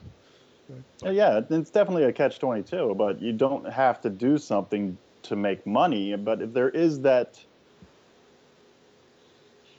Uh, 1.05 1.09
Yeah, 1.11 1.41
it's 1.49 1.69
definitely 1.69 2.03
a 2.05 2.13
catch 2.13 2.39
twenty 2.39 2.63
two, 2.63 2.95
but 2.95 3.21
you 3.21 3.33
don't 3.33 3.69
have 3.71 4.01
to 4.01 4.09
do 4.09 4.37
something 4.37 4.97
to 5.23 5.35
make 5.35 5.65
money. 5.65 6.15
But 6.15 6.41
if 6.41 6.53
there 6.53 6.69
is 6.69 7.01
that 7.01 7.43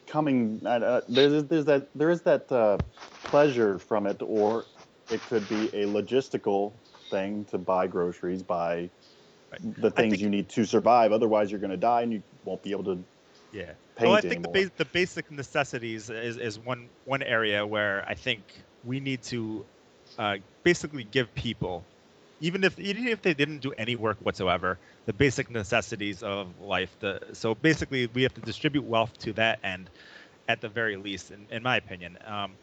coming, 0.06 0.60
uh, 0.64 0.68
uh, 0.68 1.00
there's 1.08 1.44
there's 1.44 1.64
that 1.66 1.88
there 1.94 2.10
is 2.10 2.22
that 2.22 2.50
uh, 2.52 2.78
pleasure 3.24 3.78
from 3.78 4.06
it, 4.06 4.20
or 4.22 4.64
it 5.10 5.20
could 5.28 5.48
be 5.48 5.66
a 5.68 5.86
logistical 5.86 6.72
thing 7.10 7.44
to 7.46 7.58
buy 7.58 7.86
groceries, 7.86 8.42
buy 8.42 8.90
Right. 9.52 9.80
the 9.80 9.90
things 9.90 10.12
think- 10.14 10.22
you 10.22 10.30
need 10.30 10.48
to 10.50 10.64
survive. 10.64 11.12
Otherwise, 11.12 11.50
you're 11.50 11.60
going 11.60 11.70
to 11.70 11.76
die 11.76 12.02
and 12.02 12.12
you 12.12 12.22
won't 12.44 12.62
be 12.62 12.72
able 12.72 12.84
to 12.84 13.04
Yeah. 13.52 13.74
paint 13.96 14.08
well, 14.08 14.12
I 14.14 14.20
think 14.20 14.42
the, 14.42 14.48
bas- 14.48 14.70
the 14.76 14.84
basic 14.86 15.30
necessities 15.30 16.10
is, 16.10 16.38
is 16.38 16.58
one 16.58 16.88
one 17.04 17.22
area 17.22 17.64
where 17.66 18.04
I 18.08 18.14
think 18.14 18.42
we 18.82 18.98
need 19.00 19.22
to 19.24 19.64
uh, 20.18 20.36
basically 20.64 21.04
give 21.04 21.34
people, 21.34 21.86
even 22.40 22.64
if 22.64 22.78
even 22.78 23.08
if 23.08 23.22
they 23.22 23.34
didn't 23.34 23.60
do 23.60 23.72
any 23.78 23.96
work 23.96 24.18
whatsoever, 24.20 24.78
the 25.06 25.12
basic 25.12 25.50
necessities 25.50 26.22
of 26.22 26.58
life. 26.60 26.96
The 27.00 27.20
so 27.32 27.54
basically 27.54 28.06
we 28.08 28.22
have 28.22 28.34
to 28.34 28.40
distribute 28.40 28.84
wealth 28.84 29.16
to 29.20 29.32
that 29.34 29.60
end, 29.64 29.90
at 30.48 30.60
the 30.60 30.68
very 30.68 30.96
least, 30.96 31.30
in, 31.30 31.48
in 31.50 31.62
my 31.62 31.76
opinion. 31.76 32.18
Um, 32.24 32.58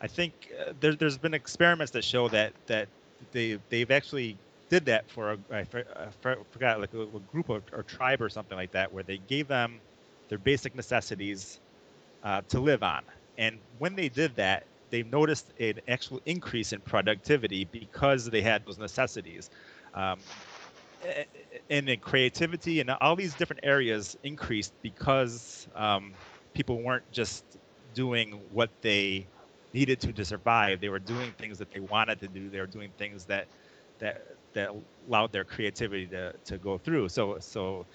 I 0.00 0.08
think 0.08 0.34
uh, 0.66 0.72
there, 0.78 0.94
there's 0.94 1.18
been 1.18 1.34
experiments 1.34 1.92
that 1.92 2.04
show 2.04 2.28
that 2.28 2.54
that 2.66 2.88
they 3.32 3.58
they've 3.70 3.90
actually 3.90 4.38
did 4.70 4.86
that 4.86 5.10
for 5.10 5.32
a 5.32 5.38
I 5.50 5.64
for- 5.64 5.84
I 5.96 6.10
forgot 6.50 6.80
like 6.80 6.94
a, 6.94 7.02
a 7.02 7.20
group 7.20 7.50
or, 7.50 7.62
or 7.72 7.82
tribe 7.82 8.22
or 8.22 8.28
something 8.28 8.56
like 8.56 8.72
that 8.72 8.92
where 8.92 9.04
they 9.04 9.18
gave 9.18 9.48
them 9.48 9.82
their 10.28 10.38
basic 10.38 10.74
necessities 10.74 11.60
uh, 12.22 12.42
to 12.48 12.60
live 12.60 12.82
on. 12.82 13.02
And 13.38 13.60
when 13.78 13.96
they 13.96 14.08
did 14.08 14.36
that, 14.36 14.66
they 14.90 15.02
noticed 15.02 15.52
an 15.58 15.80
actual 15.88 16.20
increase 16.26 16.72
in 16.72 16.80
productivity 16.82 17.64
because 17.64 18.30
they 18.30 18.42
had 18.42 18.64
those 18.66 18.78
necessities. 18.78 19.50
Um, 19.94 20.24
and 21.70 21.88
in 21.88 22.00
creativity 22.00 22.80
and 22.80 22.90
all 22.90 23.16
these 23.16 23.36
different 23.36 23.60
areas 23.62 24.16
increased 24.22 24.74
because 24.82 25.68
um, 25.74 26.18
people 26.54 26.82
weren't 26.82 27.10
just 27.10 27.56
doing 27.92 28.32
what 28.50 28.70
they 28.82 29.30
needed 29.72 30.00
to 30.00 30.12
to 30.12 30.24
survive. 30.24 30.80
They 30.80 30.88
were 30.88 30.98
doing 30.98 31.34
things 31.34 31.58
that 31.58 31.70
they 31.70 31.80
wanted 31.80 32.20
to 32.20 32.28
do. 32.28 32.50
They 32.50 32.60
were 32.60 32.66
doing 32.66 32.92
things 32.98 33.26
that 33.26 33.48
that 33.98 34.22
that 34.54 34.70
allowed 35.06 35.32
their 35.32 35.44
creativity 35.44 36.08
to, 36.08 36.34
to 36.46 36.58
go 36.58 36.78
through. 36.78 37.08
So 37.10 37.38
so 37.40 37.86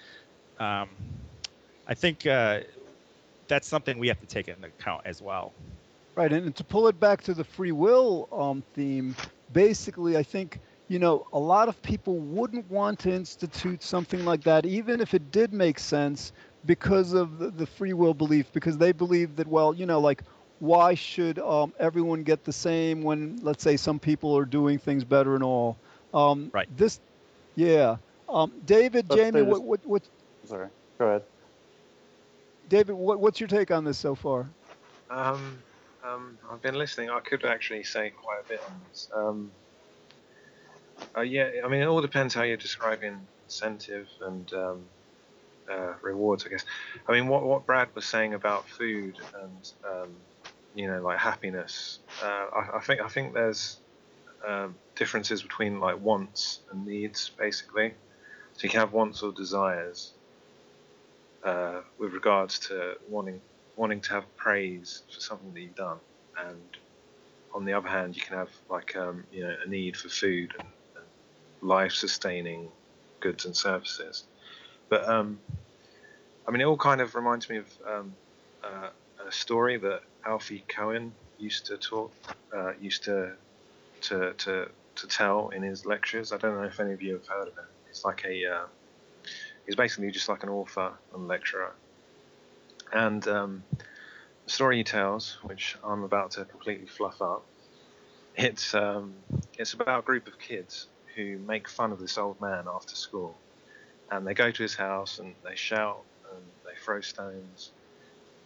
um, 0.59 0.97
I 1.87 1.95
think 1.95 2.25
uh, 2.25 2.61
that's 3.47 3.67
something 3.67 3.99
we 3.99 4.07
have 4.07 4.19
to 4.19 4.27
take 4.27 4.47
into 4.47 4.67
account 4.67 5.01
as 5.05 5.21
well. 5.21 5.55
Right, 6.15 6.31
and, 6.31 6.45
and 6.47 6.55
to 6.57 6.63
pull 6.63 6.87
it 6.87 6.99
back 6.99 7.21
to 7.23 7.33
the 7.33 7.43
free 7.43 7.71
will 7.71 8.27
um, 8.31 8.61
theme, 8.73 9.15
basically, 9.51 10.17
I 10.17 10.23
think 10.23 10.59
you 10.87 10.99
know 10.99 11.25
a 11.31 11.39
lot 11.39 11.69
of 11.69 11.81
people 11.81 12.17
wouldn't 12.19 12.69
want 12.69 12.99
to 12.99 13.11
institute 13.11 13.81
something 13.81 14.25
like 14.25 14.43
that, 14.43 14.65
even 14.65 14.99
if 14.99 15.13
it 15.13 15.31
did 15.31 15.53
make 15.53 15.79
sense, 15.79 16.33
because 16.65 17.13
of 17.13 17.37
the, 17.39 17.49
the 17.49 17.65
free 17.65 17.93
will 17.93 18.13
belief, 18.13 18.51
because 18.51 18.77
they 18.77 18.91
believe 18.91 19.35
that 19.37 19.47
well, 19.47 19.73
you 19.73 19.85
know, 19.85 19.99
like 19.99 20.23
why 20.59 20.93
should 20.93 21.39
um, 21.39 21.73
everyone 21.79 22.23
get 22.23 22.43
the 22.43 22.53
same 22.53 23.01
when, 23.01 23.39
let's 23.41 23.63
say, 23.63 23.75
some 23.75 23.99
people 23.99 24.37
are 24.37 24.45
doing 24.45 24.77
things 24.77 25.03
better 25.03 25.33
and 25.33 25.43
all. 25.43 25.77
Um, 26.13 26.51
Right. 26.53 26.67
This, 26.77 26.99
yeah. 27.55 27.97
Um, 28.29 28.51
David, 28.65 29.07
But 29.07 29.15
Jamie, 29.15 29.41
what, 29.41 29.63
what, 29.63 29.85
what, 29.85 30.03
Sorry. 30.45 30.69
Go 30.99 31.07
ahead. 31.07 31.23
David, 32.69 32.93
what, 32.93 33.19
what's 33.19 33.39
your 33.39 33.47
take 33.47 33.71
on 33.71 33.83
this 33.83 33.97
so 33.97 34.13
far? 34.15 34.47
Um, 35.09 35.57
um, 36.03 36.37
I've 36.51 36.61
been 36.61 36.75
listening. 36.75 37.09
I 37.09 37.19
could 37.19 37.45
actually 37.45 37.83
say 37.83 38.11
quite 38.11 38.39
a 38.45 38.47
bit 38.47 38.61
on 38.65 38.81
this. 38.89 39.09
Um, 39.13 39.51
uh, 41.15 41.21
yeah, 41.21 41.49
I 41.63 41.67
mean, 41.67 41.81
it 41.81 41.85
all 41.85 42.01
depends 42.01 42.33
how 42.33 42.43
you're 42.43 42.57
describing 42.57 43.19
incentive 43.45 44.07
and 44.21 44.53
um, 44.53 44.83
uh, 45.69 45.93
rewards, 46.01 46.45
I 46.45 46.49
guess. 46.49 46.65
I 47.07 47.11
mean, 47.11 47.27
what 47.27 47.43
what 47.43 47.65
Brad 47.65 47.89
was 47.95 48.05
saying 48.05 48.33
about 48.33 48.67
food 48.67 49.17
and 49.41 49.71
um, 49.85 50.09
you 50.75 50.87
know, 50.87 51.01
like 51.01 51.19
happiness. 51.19 51.99
Uh, 52.23 52.45
I, 52.53 52.77
I 52.77 52.79
think 52.79 53.01
I 53.01 53.07
think 53.07 53.33
there's 53.33 53.79
um, 54.45 54.75
differences 54.95 55.41
between 55.41 55.79
like 55.79 55.99
wants 55.99 56.59
and 56.71 56.85
needs, 56.85 57.31
basically. 57.37 57.93
So 58.53 58.63
you 58.63 58.69
can 58.69 58.79
have 58.79 58.93
wants 58.93 59.23
or 59.23 59.31
desires 59.31 60.11
uh, 61.43 61.81
with 61.97 62.13
regards 62.13 62.59
to 62.67 62.95
wanting 63.09 63.41
wanting 63.75 64.01
to 64.01 64.13
have 64.13 64.35
praise 64.35 65.03
for 65.13 65.19
something 65.19 65.53
that 65.53 65.61
you've 65.61 65.75
done, 65.75 65.97
and 66.37 66.61
on 67.53 67.65
the 67.65 67.73
other 67.73 67.87
hand, 67.87 68.15
you 68.15 68.21
can 68.21 68.37
have 68.37 68.49
like 68.69 68.95
um, 68.95 69.23
you 69.31 69.43
know 69.43 69.55
a 69.65 69.69
need 69.69 69.97
for 69.97 70.09
food 70.09 70.53
and, 70.59 70.67
life-sustaining 71.63 72.67
goods 73.19 73.45
and 73.45 73.55
services. 73.55 74.23
But 74.89 75.07
um, 75.07 75.39
I 76.47 76.51
mean, 76.51 76.61
it 76.61 76.65
all 76.65 76.77
kind 76.77 77.01
of 77.01 77.13
reminds 77.13 77.49
me 77.49 77.57
of 77.57 77.67
um, 77.87 78.15
uh, 78.63 78.89
a 79.27 79.31
story 79.31 79.77
that 79.77 80.01
Alfie 80.25 80.63
Kohn 80.67 81.11
used 81.37 81.67
to 81.67 81.77
talk, 81.77 82.11
uh, 82.55 82.73
used 82.79 83.03
to 83.03 83.33
to 84.01 84.33
to 84.33 84.69
to 84.95 85.07
tell 85.07 85.49
in 85.49 85.61
his 85.61 85.85
lectures. 85.85 86.31
I 86.33 86.37
don't 86.37 86.55
know 86.55 86.63
if 86.63 86.79
any 86.79 86.93
of 86.93 87.01
you 87.01 87.13
have 87.13 87.27
heard 87.27 87.47
of 87.47 87.55
him. 87.55 87.65
He's 87.87 88.03
like 88.03 88.25
a 88.25 88.45
uh, 88.45 88.65
he's 89.65 89.75
basically 89.75 90.11
just 90.11 90.29
like 90.29 90.43
an 90.43 90.49
author 90.49 90.93
and 91.13 91.27
lecturer. 91.27 91.73
And 92.93 93.27
um, 93.27 93.65
the 94.45 94.51
story 94.51 94.77
he 94.77 94.83
tells, 94.83 95.39
which 95.43 95.77
I'm 95.83 96.03
about 96.03 96.31
to 96.31 96.45
completely 96.45 96.87
fluff 96.87 97.21
up, 97.21 97.45
it's 98.35 98.73
um, 98.75 99.23
it's 99.57 99.73
about 99.73 99.99
a 99.99 100.03
group 100.03 100.27
of 100.27 100.39
kids 100.39 100.87
who 101.15 101.37
make 101.39 101.69
fun 101.69 101.91
of 101.91 101.99
this 101.99 102.17
old 102.17 102.39
man 102.41 102.65
after 102.67 102.95
school, 102.95 103.41
and 104.11 104.25
they 104.27 104.33
go 104.33 104.51
to 104.51 104.63
his 104.63 104.75
house 104.75 105.19
and 105.19 105.35
they 105.43 105.55
shout 105.55 106.05
and 106.33 106.45
they 106.65 106.75
throw 106.83 107.01
stones. 107.01 107.73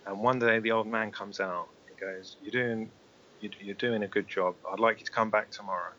And 0.05 0.21
one 0.21 0.39
day 0.39 0.60
the 0.60 0.71
old 0.71 0.88
man 0.88 1.12
comes 1.12 1.39
out 1.39 1.69
and 1.89 1.97
goes, 1.99 2.38
"You're 2.41 2.51
doing 2.63 2.91
you're, 3.39 3.51
you're 3.60 3.75
doing 3.75 4.03
a 4.03 4.08
good 4.08 4.27
job. 4.27 4.58
I'd 4.71 4.79
like 4.79 4.99
you 4.99 5.05
to 5.05 5.12
come 5.12 5.31
back 5.31 5.51
tomorrow." 5.51 5.93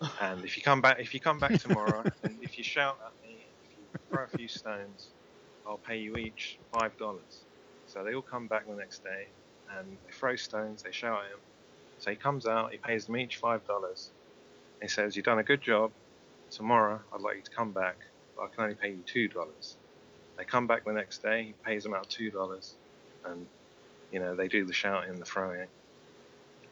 And 0.20 0.44
if 0.44 0.56
you 0.56 0.62
come 0.62 0.80
back, 0.82 0.98
if 1.00 1.14
you 1.14 1.20
come 1.20 1.40
back 1.40 1.58
tomorrow, 1.58 2.06
and 2.24 2.42
if 2.42 2.58
you 2.58 2.64
shout 2.64 2.98
at 3.06 3.20
me, 3.20 3.54
if 3.64 3.76
you 3.78 3.88
throw 4.10 4.24
a 4.24 4.28
few 4.28 4.48
stones, 4.48 5.14
I'll 5.66 5.78
pay 5.78 5.98
you 5.98 6.16
each 6.16 6.60
five 6.72 6.96
dollars. 6.96 7.46
So 7.92 8.02
they 8.02 8.14
all 8.14 8.22
come 8.22 8.46
back 8.46 8.66
the 8.66 8.74
next 8.74 9.04
day, 9.04 9.26
and 9.76 9.98
they 10.06 10.12
throw 10.12 10.34
stones. 10.36 10.82
They 10.82 10.92
shout 10.92 11.24
at 11.24 11.32
him. 11.32 11.40
So 11.98 12.10
he 12.10 12.16
comes 12.16 12.46
out. 12.46 12.72
He 12.72 12.78
pays 12.78 13.04
them 13.04 13.18
each 13.18 13.36
five 13.36 13.66
dollars. 13.66 14.10
He 14.80 14.88
says, 14.88 15.14
"You've 15.14 15.26
done 15.26 15.38
a 15.38 15.42
good 15.42 15.60
job. 15.60 15.92
Tomorrow, 16.50 17.00
I'd 17.12 17.20
like 17.20 17.36
you 17.36 17.42
to 17.42 17.50
come 17.50 17.72
back, 17.72 17.96
but 18.34 18.44
I 18.44 18.48
can 18.48 18.64
only 18.64 18.76
pay 18.76 18.88
you 18.88 19.02
two 19.04 19.28
dollars." 19.28 19.76
They 20.38 20.44
come 20.44 20.66
back 20.66 20.86
the 20.86 20.92
next 20.94 21.22
day. 21.22 21.44
He 21.44 21.54
pays 21.66 21.82
them 21.82 21.92
out 21.92 22.08
two 22.08 22.30
dollars, 22.30 22.74
and 23.26 23.46
you 24.10 24.20
know 24.20 24.34
they 24.34 24.48
do 24.48 24.64
the 24.64 24.72
shouting, 24.72 25.10
and 25.10 25.20
the 25.20 25.26
throwing. 25.26 25.68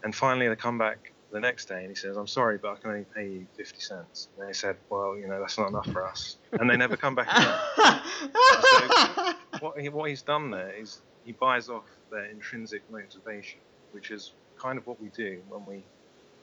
And 0.03 0.15
finally, 0.15 0.49
they 0.49 0.57
come 0.57 0.79
back 0.79 1.13
the 1.31 1.41
next 1.41 1.69
day, 1.69 1.81
and 1.81 1.91
he 1.91 1.97
says, 1.97 2.17
"I'm 2.17 2.29
sorry, 2.29 2.57
but 2.57 2.73
I 2.73 2.77
can 2.77 2.93
only 2.93 3.07
pay 3.15 3.29
you 3.29 3.47
fifty 3.59 3.81
cents." 3.81 4.29
And 4.39 4.49
they 4.49 4.55
said, 4.55 4.79
"Well, 4.89 5.19
you 5.19 5.29
know 5.29 5.39
that's 5.39 5.59
not 5.59 5.69
enough 5.69 5.93
for 5.93 6.07
us," 6.07 6.39
and 6.53 6.71
they 6.71 6.79
never 6.79 6.97
come 6.97 7.15
back 7.15 7.31
again 7.31 9.35
what, 9.61 9.79
he, 9.79 9.91
what 9.91 10.09
he's 10.09 10.23
done 10.23 10.51
there 10.51 10.71
is 10.71 11.03
he 11.31 11.37
buys 11.39 11.69
off 11.69 11.85
their 12.11 12.25
intrinsic 12.25 12.83
motivation, 12.91 13.61
which 13.93 14.11
is 14.11 14.33
kind 14.61 14.77
of 14.77 14.85
what 14.89 15.01
we 15.01 15.11
do 15.11 15.41
when 15.49 15.65
we, 15.65 15.85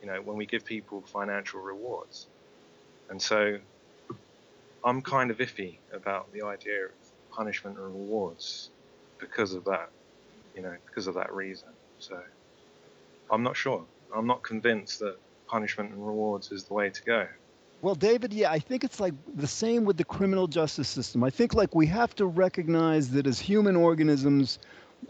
you 0.01 0.07
know, 0.07 0.21
when 0.21 0.37
we 0.37 0.45
give 0.45 0.63
people 0.63 1.01
financial 1.01 1.59
rewards. 1.59 2.25
And 3.09 3.21
so, 3.21 3.57
I'm 4.85 5.01
kind 5.01 5.29
of 5.29 5.39
iffy 5.39 5.75
about 5.91 6.31
the 6.31 6.43
idea 6.43 6.85
of 6.85 6.91
punishment 7.31 7.77
and 7.77 7.85
rewards 7.85 8.69
because 9.19 9.53
of 9.53 9.65
that, 9.65 9.89
you 10.55 10.61
know, 10.61 10.77
because 10.85 11.07
of 11.07 11.15
that 11.15 11.33
reason. 11.33 11.67
So, 11.99 12.17
I'm 13.29 13.43
not 13.43 13.57
sure. 13.57 13.83
I'm 14.15 14.25
not 14.25 14.41
convinced 14.41 14.99
that 14.99 15.17
punishment 15.47 15.91
and 15.91 16.07
rewards 16.07 16.53
is 16.53 16.63
the 16.63 16.73
way 16.73 16.91
to 16.91 17.03
go. 17.03 17.27
Well, 17.81 17.95
David, 17.95 18.33
yeah, 18.33 18.51
I 18.51 18.59
think 18.59 18.83
it's 18.83 18.99
like 18.99 19.13
the 19.35 19.47
same 19.47 19.85
with 19.85 19.97
the 19.97 20.03
criminal 20.03 20.47
justice 20.47 20.87
system. 20.87 21.23
I 21.23 21.29
think 21.29 21.53
like 21.53 21.75
we 21.75 21.85
have 21.87 22.15
to 22.15 22.25
recognize 22.25 23.11
that 23.11 23.27
as 23.27 23.39
human 23.39 23.75
organisms, 23.75 24.57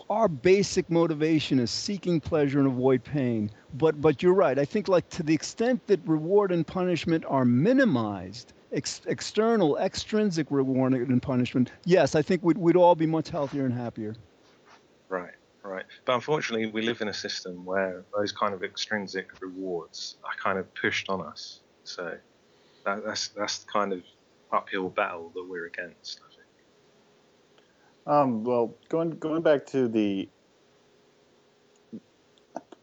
our 0.10 0.27
basic 0.27 0.89
motivation 0.89 1.60
is 1.60 1.71
seeking 1.71 2.19
pleasure 2.19 2.60
and 2.60 2.67
avoid 2.67 3.03
pain. 3.06 3.49
But 3.73 4.01
but 4.01 4.21
you're 4.21 4.34
right. 4.34 4.60
I 4.60 4.65
think 4.65 4.89
like 4.89 5.08
to 5.12 5.23
the 5.23 5.34
extent 5.34 5.88
that 5.88 6.01
reward 6.06 6.51
and 6.51 6.67
punishment 6.67 7.23
are 7.30 7.45
minimized, 7.45 8.51
ex- 8.73 9.01
external, 9.08 9.77
extrinsic 9.77 10.47
reward 10.49 10.93
and 10.93 11.21
punishment, 11.21 11.71
yes, 11.86 12.15
I 12.15 12.21
think 12.21 12.43
we'd, 12.43 12.58
we'd 12.58 12.75
all 12.75 12.95
be 12.95 13.06
much 13.06 13.30
healthier 13.30 13.65
and 13.65 13.73
happier. 13.73 14.13
Right, 15.08 15.36
right. 15.63 15.86
But 16.03 16.15
unfortunately, 16.15 16.65
we 16.67 16.82
live 16.82 16.99
in 16.99 17.08
a 17.08 17.13
system 17.13 17.63
where 17.63 18.03
those 18.13 18.34
kind 18.34 18.53
of 18.53 18.62
extrinsic 18.62 19.30
rewards 19.39 20.17
are 20.25 20.36
kind 20.43 20.60
of 20.60 20.73
pushed 20.75 21.08
on 21.08 21.21
us. 21.21 21.62
So 21.86 22.17
that, 22.88 23.06
that's 23.06 23.28
that's 23.30 23.60
the 23.60 23.71
kind 23.71 23.93
of 23.93 24.02
uphill 24.52 24.89
battle 24.89 25.32
that 25.36 25.45
we're 25.47 25.65
against. 25.65 26.21
I 26.26 26.30
think. 26.30 26.47
Um, 28.08 28.43
well, 28.43 28.73
going 28.89 29.12
going 29.12 29.41
back 29.41 29.65
to 29.67 29.88
the 29.88 30.30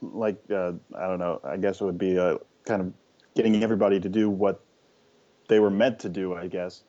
like 0.03 0.39
uh, 0.51 0.73
I 0.95 1.07
don't 1.07 1.19
know. 1.19 1.41
I 1.43 1.57
guess 1.57 1.81
it 1.81 1.85
would 1.85 1.99
be 1.99 2.19
uh, 2.19 2.37
kind 2.67 2.83
of 2.83 2.93
getting 3.35 3.63
everybody 3.63 3.99
to 3.99 4.09
do 4.09 4.29
what 4.29 4.63
they 5.49 5.59
were 5.59 5.71
meant 5.71 5.99
to 6.01 6.09
do. 6.11 6.35
I 6.35 6.49
guess 6.49 6.83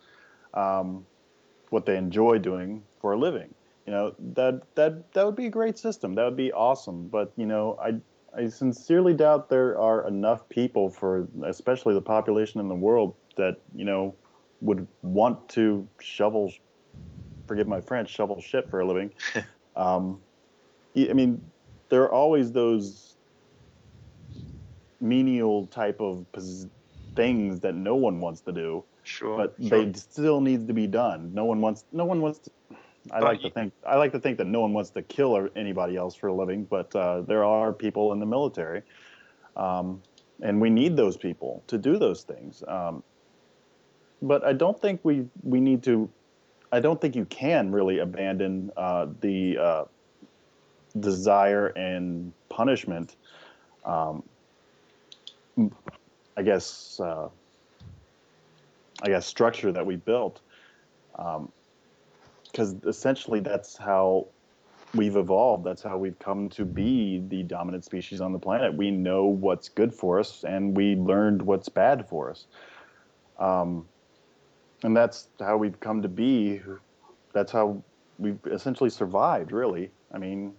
um, 0.54 1.06
what 1.70 1.86
they 1.86 1.98
enjoy 1.98 2.40
doing 2.40 2.84
for 3.00 3.14
a 3.14 3.18
living. 3.18 3.54
You 3.88 3.94
know 3.94 4.16
that 4.34 4.62
that 4.76 5.14
that 5.14 5.26
would 5.26 5.38
be 5.38 5.46
a 5.46 5.50
great 5.50 5.78
system. 5.78 6.16
That 6.16 6.26
would 6.26 6.36
be 6.38 6.52
awesome. 6.52 7.08
But 7.08 7.32
you 7.38 7.46
know, 7.46 7.78
I 7.82 8.02
I 8.38 8.48
sincerely 8.48 9.14
doubt 9.14 9.50
there 9.50 9.80
are 9.80 10.08
enough 10.08 10.48
people 10.50 10.90
for, 10.90 11.28
especially 11.46 11.94
the 11.94 12.02
population 12.02 12.60
in 12.60 12.68
the 12.68 12.76
world, 12.76 13.16
that 13.38 13.58
you 13.74 13.86
know 13.86 14.16
would 14.62 14.88
want 15.02 15.48
to 15.50 15.88
shovel. 16.00 16.52
Forgive 17.48 17.68
my 17.68 17.80
French, 17.80 18.10
shovel 18.10 18.42
shit 18.42 18.70
for 18.70 18.80
a 18.80 18.88
living. 18.88 19.12
um, 19.76 20.20
I 20.98 21.14
mean, 21.14 21.42
there 21.90 22.02
are 22.04 22.12
always 22.12 22.52
those 22.52 23.16
menial 25.00 25.68
type 25.68 26.02
of 26.02 26.26
things 27.16 27.60
that 27.60 27.76
no 27.76 27.96
one 27.96 28.20
wants 28.20 28.42
to 28.42 28.52
do, 28.52 28.84
Sure. 29.04 29.38
but 29.38 29.56
sure. 29.68 29.86
they 29.86 29.94
still 29.94 30.42
needs 30.42 30.66
to 30.66 30.74
be 30.74 30.88
done. 30.88 31.34
No 31.34 31.46
one 31.46 31.62
wants. 31.62 31.86
No 31.92 32.06
one 32.06 32.22
wants. 32.22 32.40
To, 32.40 32.52
I 33.12 33.20
like 33.20 33.42
to 33.42 33.50
think. 33.50 33.74
I 33.86 33.98
like 33.98 34.12
to 34.14 34.20
think 34.20 34.38
that 34.38 34.48
no 34.48 34.62
one 34.62 34.74
wants 34.74 34.90
to 34.92 35.02
kill 35.02 35.50
anybody 35.56 35.96
else 35.96 36.16
for 36.16 36.28
a 36.28 36.34
living, 36.34 36.66
but 36.66 36.96
uh, 36.96 37.22
there 37.22 37.44
are 37.44 37.72
people 37.72 38.12
in 38.14 38.20
the 38.20 38.26
military, 38.26 38.82
um, 39.56 40.02
and 40.42 40.60
we 40.60 40.70
need 40.70 40.96
those 40.96 41.18
people 41.18 41.64
to 41.68 41.78
do 41.78 41.98
those 41.98 42.24
things. 42.24 42.64
Um, 42.68 43.04
but 44.22 44.44
I 44.44 44.54
don't 44.54 44.80
think 44.80 45.02
we 45.04 45.28
we 45.44 45.60
need 45.60 45.84
to. 45.84 46.10
I 46.72 46.80
don't 46.80 47.00
think 47.00 47.16
you 47.16 47.26
can 47.26 47.72
really 47.72 48.00
abandon 48.00 48.72
uh, 48.76 49.08
the 49.22 49.58
uh, 49.58 49.86
desire 51.00 51.68
and 51.68 52.34
punishment. 52.50 53.16
Um, 53.86 54.24
I 56.38 56.42
guess. 56.42 57.00
Uh, 57.00 57.30
I 59.02 59.10
guess 59.10 59.26
structure 59.26 59.72
that 59.72 59.86
we 59.86 59.98
built, 59.98 60.40
because 62.56 62.74
essentially 62.88 63.42
that's 63.42 63.76
how 63.76 64.26
we've 64.94 65.18
evolved. 65.18 65.66
That's 65.66 65.84
how 65.84 65.98
we've 65.98 66.18
come 66.20 66.48
to 66.52 66.64
be 66.64 67.22
the 67.28 67.44
dominant 67.44 67.84
species 67.84 68.22
on 68.22 68.32
the 68.32 68.40
planet. 68.40 68.74
We 68.74 68.92
know 68.92 69.26
what's 69.26 69.68
good 69.68 69.94
for 69.94 70.22
us, 70.22 70.46
and 70.46 70.76
we 70.76 70.96
learned 70.96 71.42
what's 71.42 71.68
bad 71.68 72.08
for 72.08 72.32
us. 72.32 72.46
Um, 73.40 73.86
and 74.84 74.96
that's 74.96 75.28
how 75.38 75.58
we've 75.58 75.78
come 75.82 76.02
to 76.02 76.08
be. 76.08 76.62
That's 77.34 77.52
how 77.52 77.84
we've 78.20 78.40
essentially 78.46 78.90
survived. 78.90 79.52
Really, 79.52 79.92
I 80.14 80.18
mean, 80.18 80.54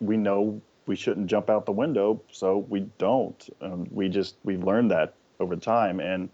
we 0.00 0.16
know 0.16 0.62
we 0.86 0.96
shouldn't 0.96 1.26
jump 1.26 1.50
out 1.50 1.66
the 1.66 1.72
window, 1.72 2.22
so 2.32 2.64
we 2.70 2.88
don't. 2.96 3.50
Um, 3.60 3.86
we 3.90 4.08
just 4.08 4.36
we've 4.44 4.64
learned 4.64 4.92
that 4.92 5.12
over 5.40 5.56
time, 5.56 6.00
and 6.00 6.30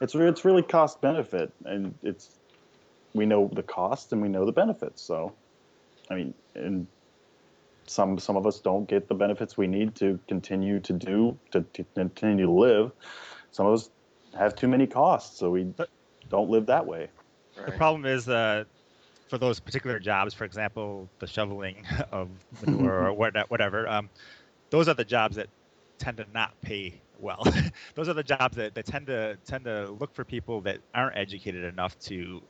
it's 0.00 0.14
it's 0.14 0.46
really 0.46 0.62
cost 0.62 1.02
benefit, 1.02 1.52
and 1.66 1.92
it's 2.02 2.38
we 3.14 3.26
know 3.26 3.48
the 3.52 3.62
cost 3.62 4.12
and 4.12 4.20
we 4.20 4.28
know 4.28 4.44
the 4.44 4.52
benefits. 4.52 5.00
So, 5.00 5.32
I 6.10 6.14
mean, 6.14 6.34
and 6.54 6.86
some 7.86 8.18
some 8.18 8.36
of 8.36 8.46
us 8.46 8.60
don't 8.60 8.88
get 8.88 9.08
the 9.08 9.14
benefits 9.14 9.56
we 9.56 9.66
need 9.66 9.94
to 9.96 10.18
continue 10.28 10.80
to 10.80 10.92
do 10.92 11.38
to, 11.52 11.62
to 11.74 11.84
continue 11.94 12.46
to 12.46 12.52
live. 12.52 12.92
Some 13.52 13.66
of 13.66 13.74
us 13.74 13.90
have 14.36 14.56
too 14.56 14.68
many 14.68 14.86
costs, 14.86 15.38
so 15.38 15.50
we 15.50 15.64
But- 15.64 15.90
don't 16.28 16.50
live 16.50 16.66
that 16.66 16.86
way. 16.86 17.08
The 17.66 17.72
problem 17.72 18.04
is 18.04 18.28
uh, 18.28 18.64
for 19.28 19.38
those 19.38 19.60
particular 19.60 20.00
jobs, 20.00 20.34
for 20.34 20.44
example, 20.44 21.08
the 21.20 21.26
shoveling 21.26 21.86
of 22.12 22.28
manure 22.66 23.06
or 23.06 23.12
whatever, 23.12 23.86
um, 23.86 24.10
those 24.70 24.88
are 24.88 24.94
the 24.94 25.04
jobs 25.04 25.36
that 25.36 25.48
tend 25.98 26.16
to 26.16 26.26
not 26.34 26.60
pay 26.62 27.00
well. 27.20 27.46
those 27.94 28.08
are 28.08 28.14
the 28.14 28.24
jobs 28.24 28.56
that, 28.56 28.74
that 28.74 28.86
tend 28.86 29.06
to 29.06 29.38
tend 29.44 29.64
to 29.66 29.90
look 30.00 30.12
for 30.14 30.24
people 30.24 30.60
that 30.62 30.78
aren't 30.94 31.16
educated 31.16 31.62
enough 31.62 31.96
to 32.00 32.42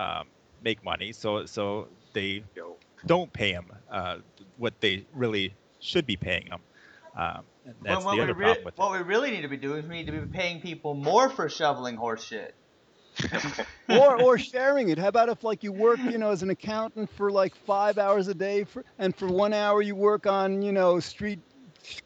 um, 0.00 0.28
make 0.62 0.82
money. 0.84 1.12
So 1.12 1.46
so 1.46 1.88
they 2.12 2.44
don't 3.06 3.32
pay 3.32 3.52
them 3.52 3.70
uh, 3.90 4.18
what 4.56 4.74
they 4.80 5.06
really 5.14 5.54
should 5.80 6.06
be 6.06 6.16
paying 6.16 6.48
them. 6.50 6.62
Um, 7.16 7.44
and 7.64 7.74
that's 7.82 8.04
what, 8.04 8.16
the 8.16 8.20
we 8.20 8.24
other 8.24 8.34
re- 8.34 8.44
problem 8.44 8.64
with 8.64 8.74
what 8.76 8.90
it. 8.90 8.92
we 8.92 8.98
really 8.98 9.30
need 9.30 9.42
to 9.42 9.48
be 9.48 9.56
doing 9.56 9.78
is 9.82 9.86
we 9.88 9.96
need 9.96 10.06
to 10.06 10.12
be 10.12 10.26
paying 10.26 10.60
people 10.60 10.94
more 10.94 11.28
for 11.30 11.48
shoveling 11.48 11.96
horse 11.96 12.24
shit. 12.24 12.54
or 13.88 14.16
or 14.16 14.38
sharing 14.38 14.88
it. 14.88 14.98
How 14.98 15.08
about 15.08 15.28
if 15.28 15.42
like 15.44 15.62
you 15.64 15.72
work, 15.72 16.00
you 16.04 16.18
know, 16.18 16.30
as 16.30 16.42
an 16.42 16.50
accountant 16.50 17.10
for 17.10 17.30
like 17.30 17.54
five 17.54 17.98
hours 17.98 18.28
a 18.28 18.34
day, 18.34 18.64
for, 18.64 18.84
and 18.98 19.14
for 19.14 19.26
one 19.26 19.52
hour 19.52 19.82
you 19.82 19.94
work 19.96 20.26
on, 20.26 20.62
you 20.62 20.72
know, 20.72 21.00
street 21.00 21.40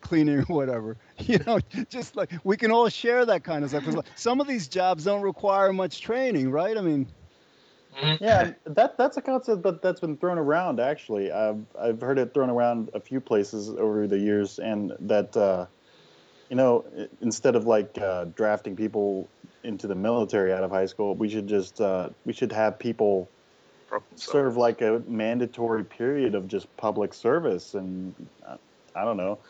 cleaning 0.01 0.39
or 0.41 0.45
whatever. 0.45 0.97
You 1.19 1.39
know, 1.47 1.61
just 1.89 2.17
like 2.17 2.33
we 2.45 2.57
can 2.57 2.71
all 2.71 2.89
share 2.89 3.25
that 3.27 3.45
kind 3.45 3.65
of 3.65 3.71
stuff. 3.71 3.85
'Cause, 3.85 3.95
like, 3.97 4.07
some 4.17 4.41
of 4.41 4.47
these 4.47 4.69
jobs 4.69 5.05
don't 5.05 5.23
require 5.23 5.73
much 5.73 6.01
training, 6.01 6.51
right? 6.51 6.77
I 6.77 6.81
mean, 6.81 7.07
Mhm. 7.95 8.21
Yeah, 8.21 8.53
that 8.67 8.97
that's 8.99 9.17
a 9.17 9.23
concept 9.23 9.63
that 9.63 9.83
that's 9.83 10.01
been 10.01 10.17
thrown 10.17 10.39
around. 10.39 10.81
Actually, 10.81 11.31
I've 11.33 11.65
I've 11.79 12.01
heard 12.01 12.19
it 12.19 12.35
thrown 12.35 12.51
around 12.51 12.91
a 12.95 13.01
few 13.01 13.21
places 13.21 13.71
over 13.71 14.07
the 14.07 14.19
years, 14.19 14.59
and 14.59 14.93
that 15.01 15.37
uh, 15.37 15.67
you 16.51 16.57
know, 16.57 16.85
instead 17.21 17.57
of 17.57 17.67
like 17.67 17.99
uh, 17.99 18.27
drafting 18.27 18.77
people 18.77 19.29
into 19.65 19.87
the 19.87 19.95
military 19.95 20.53
out 20.53 20.65
of 20.65 20.71
high 20.71 20.87
school, 20.87 21.15
we 21.17 21.29
should 21.29 21.47
just 21.49 21.81
uh, 21.81 22.11
we 22.25 22.33
should 22.33 22.53
have 22.53 22.79
people 22.79 23.29
serve 24.17 24.57
like 24.57 24.81
a 24.83 25.03
mandatory 25.07 25.85
period 25.85 26.35
of 26.35 26.49
just 26.49 26.75
public 26.77 27.15
service, 27.15 27.75
and 27.75 28.15
uh, 28.47 28.57
I 28.95 29.05
don't 29.05 29.17
know, 29.17 29.41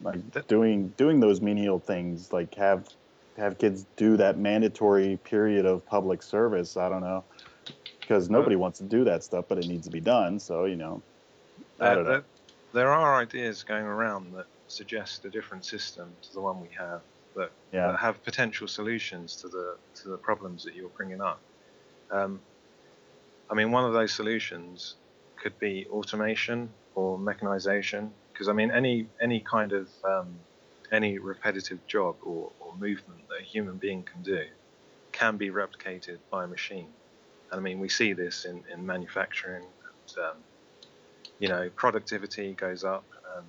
like 0.00 0.30
That- 0.32 0.48
doing 0.48 0.88
doing 0.96 1.20
those 1.20 1.40
menial 1.40 1.78
things, 1.80 2.32
like 2.32 2.54
have 2.56 2.88
have 3.36 3.58
kids 3.58 3.86
do 3.96 4.16
that 4.18 4.38
mandatory 4.38 5.18
period 5.24 5.66
of 5.66 5.84
public 5.86 6.22
service. 6.22 6.76
I 6.76 6.88
don't 6.88 7.02
know, 7.02 7.24
because 8.06 8.30
nobody 8.30 8.56
wants 8.56 8.78
to 8.78 8.84
do 8.84 9.04
that 9.04 9.22
stuff, 9.24 9.46
but 9.48 9.58
it 9.58 9.66
needs 9.66 9.86
to 9.86 9.90
be 9.90 10.00
done. 10.00 10.38
So 10.38 10.64
you 10.64 10.76
know, 10.76 11.04
I 11.80 11.88
There, 11.88 11.96
know. 11.96 12.04
there, 12.04 12.26
there 12.72 12.92
are 12.92 13.14
ideas 13.20 13.62
going 13.62 13.84
around 13.84 14.32
that 14.32 14.48
suggest 14.66 15.24
a 15.24 15.30
different 15.30 15.64
system 15.64 16.18
to 16.22 16.28
the 16.32 16.40
one 16.40 16.60
we 16.60 16.70
have 16.76 17.04
that, 17.36 17.52
Yeah. 17.72 17.92
that 17.92 17.98
have 17.98 18.24
potential 18.24 18.66
solutions 18.66 19.36
to 19.42 19.48
the 19.48 19.78
to 20.02 20.08
the 20.08 20.18
problems 20.18 20.64
that 20.64 20.74
you're 20.74 20.90
bringing 20.90 21.20
up. 21.20 21.44
Um, 22.10 22.46
I 23.50 23.54
mean, 23.54 23.72
one 23.72 23.84
of 23.84 23.92
those 23.92 24.12
solutions 24.14 24.96
could 25.38 25.58
be 25.58 25.86
automation 25.88 26.74
or 26.94 27.18
mechanization, 27.18 28.14
because 28.32 28.48
I 28.48 28.52
mean, 28.52 28.70
any 28.70 29.12
any 29.20 29.40
kind 29.42 29.72
of 29.72 29.90
um, 30.04 30.46
any 30.92 31.18
repetitive 31.18 31.86
job 31.86 32.18
or, 32.22 32.54
or 32.58 32.76
movement 32.76 33.28
that 33.28 33.40
a 33.40 33.44
human 33.44 33.78
being 33.78 34.04
can 34.04 34.22
do 34.22 34.44
can 35.12 35.36
be 35.38 35.50
replicated 35.50 36.22
by 36.30 36.44
a 36.44 36.48
machine. 36.48 36.96
I 37.58 37.62
mean, 37.62 37.80
we 37.80 37.88
see 37.88 38.12
this 38.12 38.44
in, 38.44 38.62
in 38.72 38.84
manufacturing. 38.84 39.64
And, 39.64 40.24
um, 40.24 40.36
you 41.38 41.48
know, 41.48 41.70
productivity 41.74 42.52
goes 42.54 42.84
up 42.84 43.04
and 43.36 43.46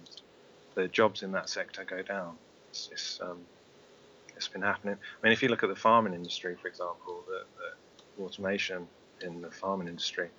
the 0.76 0.88
jobs 0.88 1.24
in 1.24 1.32
that 1.34 1.50
sector 1.50 1.84
go 1.84 2.02
down. 2.02 2.36
It's, 2.70 2.90
it's, 2.92 3.20
um, 3.22 3.40
it's 4.36 4.48
been 4.48 4.62
happening. 4.62 4.96
I 4.96 5.26
mean, 5.26 5.34
if 5.34 5.42
you 5.42 5.50
look 5.50 5.64
at 5.64 5.70
the 5.70 5.76
farming 5.76 6.14
industry, 6.14 6.56
for 6.62 6.68
example, 6.68 7.24
the, 7.28 7.44
the 7.58 8.24
automation 8.24 8.88
in 9.22 9.42
the 9.42 9.52
farming 9.52 9.88
industry, 9.88 10.30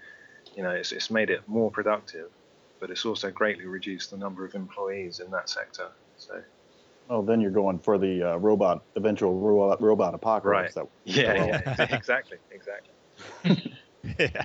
you 0.56 0.62
know, 0.62 0.70
it's, 0.70 0.92
it's 0.92 1.10
made 1.10 1.30
it 1.30 1.42
more 1.46 1.70
productive, 1.70 2.30
but 2.78 2.90
it's 2.90 3.04
also 3.04 3.30
greatly 3.30 3.66
reduced 3.66 4.10
the 4.10 4.16
number 4.16 4.44
of 4.44 4.54
employees 4.54 5.20
in 5.20 5.30
that 5.30 5.48
sector. 5.48 5.88
So, 6.18 6.42
Oh, 7.08 7.22
then 7.22 7.40
you're 7.40 7.50
going 7.52 7.78
for 7.78 7.98
the 7.98 8.22
uh, 8.32 8.36
robot, 8.36 8.82
eventual 8.96 9.38
robot, 9.38 9.80
robot 9.80 10.14
apocalypse. 10.14 10.74
That, 10.74 10.86
yeah, 11.04 11.34
Well- 11.34 11.48
yeah 11.48 11.86
exactly, 11.96 12.38
exactly. 12.50 12.92
yeah. 14.18 14.44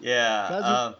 Yeah. 0.00 0.48
Does 0.48 0.64
it? 0.64 0.70
Um, 0.70 0.94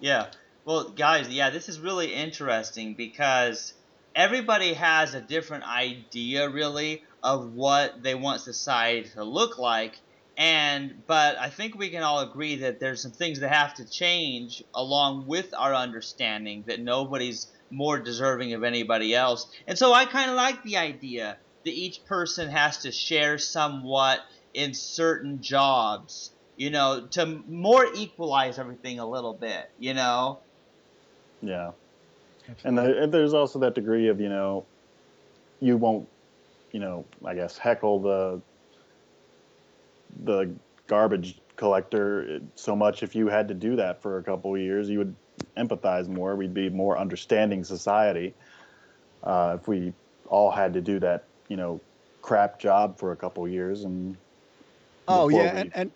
yeah. 0.00 0.26
Well, 0.64 0.90
guys, 0.90 1.28
yeah, 1.28 1.50
this 1.50 1.68
is 1.68 1.80
really 1.80 2.12
interesting 2.14 2.94
because 2.94 3.74
everybody 4.14 4.74
has 4.74 5.14
a 5.14 5.20
different 5.20 5.64
idea, 5.64 6.48
really, 6.48 7.02
of 7.22 7.52
what 7.52 8.02
they 8.02 8.14
want 8.14 8.40
society 8.40 9.08
to 9.10 9.24
look 9.24 9.58
like. 9.58 10.00
And, 10.36 11.02
but 11.06 11.38
I 11.38 11.50
think 11.50 11.76
we 11.76 11.90
can 11.90 12.02
all 12.02 12.20
agree 12.20 12.56
that 12.56 12.80
there's 12.80 13.02
some 13.02 13.10
things 13.10 13.40
that 13.40 13.52
have 13.52 13.74
to 13.74 13.88
change 13.88 14.64
along 14.74 15.26
with 15.26 15.52
our 15.56 15.74
understanding 15.74 16.64
that 16.66 16.80
nobody's 16.80 17.48
more 17.70 17.98
deserving 17.98 18.54
of 18.54 18.64
anybody 18.64 19.14
else. 19.14 19.46
And 19.66 19.78
so 19.78 19.92
I 19.92 20.06
kind 20.06 20.30
of 20.30 20.36
like 20.36 20.62
the 20.62 20.78
idea 20.78 21.36
that 21.64 21.70
each 21.70 22.04
person 22.06 22.48
has 22.48 22.78
to 22.78 22.92
share 22.92 23.38
somewhat 23.38 24.20
in 24.54 24.74
certain 24.74 25.42
jobs 25.42 26.32
you 26.56 26.70
know, 26.70 27.06
to 27.10 27.42
more 27.48 27.86
equalize 27.94 28.58
everything 28.58 28.98
a 28.98 29.08
little 29.08 29.32
bit, 29.32 29.70
you 29.78 29.94
know? 29.94 30.38
yeah. 31.40 31.72
And, 32.64 32.76
the, 32.76 33.02
and 33.02 33.12
there's 33.12 33.34
also 33.34 33.58
that 33.60 33.74
degree 33.74 34.08
of 34.08 34.20
you 34.20 34.28
know, 34.28 34.64
you 35.60 35.76
won't, 35.76 36.08
you 36.72 36.80
know, 36.80 37.04
I 37.24 37.34
guess 37.34 37.56
heckle 37.56 38.00
the 38.00 38.40
the 40.24 40.50
garbage 40.86 41.38
collector 41.56 42.40
so 42.54 42.74
much 42.74 43.02
if 43.02 43.14
you 43.14 43.28
had 43.28 43.48
to 43.48 43.54
do 43.54 43.76
that 43.76 44.02
for 44.02 44.18
a 44.18 44.22
couple 44.22 44.54
of 44.54 44.60
years 44.60 44.88
you 44.88 44.98
would 44.98 45.14
empathize 45.56 46.08
more 46.08 46.34
we'd 46.34 46.54
be 46.54 46.68
more 46.68 46.98
understanding 46.98 47.62
society 47.64 48.34
uh, 49.24 49.56
if 49.60 49.68
we 49.68 49.92
all 50.28 50.50
had 50.50 50.72
to 50.72 50.80
do 50.80 50.98
that 50.98 51.24
you 51.48 51.56
know 51.56 51.80
crap 52.22 52.58
job 52.58 52.98
for 52.98 53.12
a 53.12 53.16
couple 53.16 53.44
of 53.44 53.50
years 53.50 53.84
and 53.84 54.16
oh 55.08 55.28
yeah, 55.28 55.36
we- 55.38 55.60
and, 55.60 55.72
and 55.74 55.90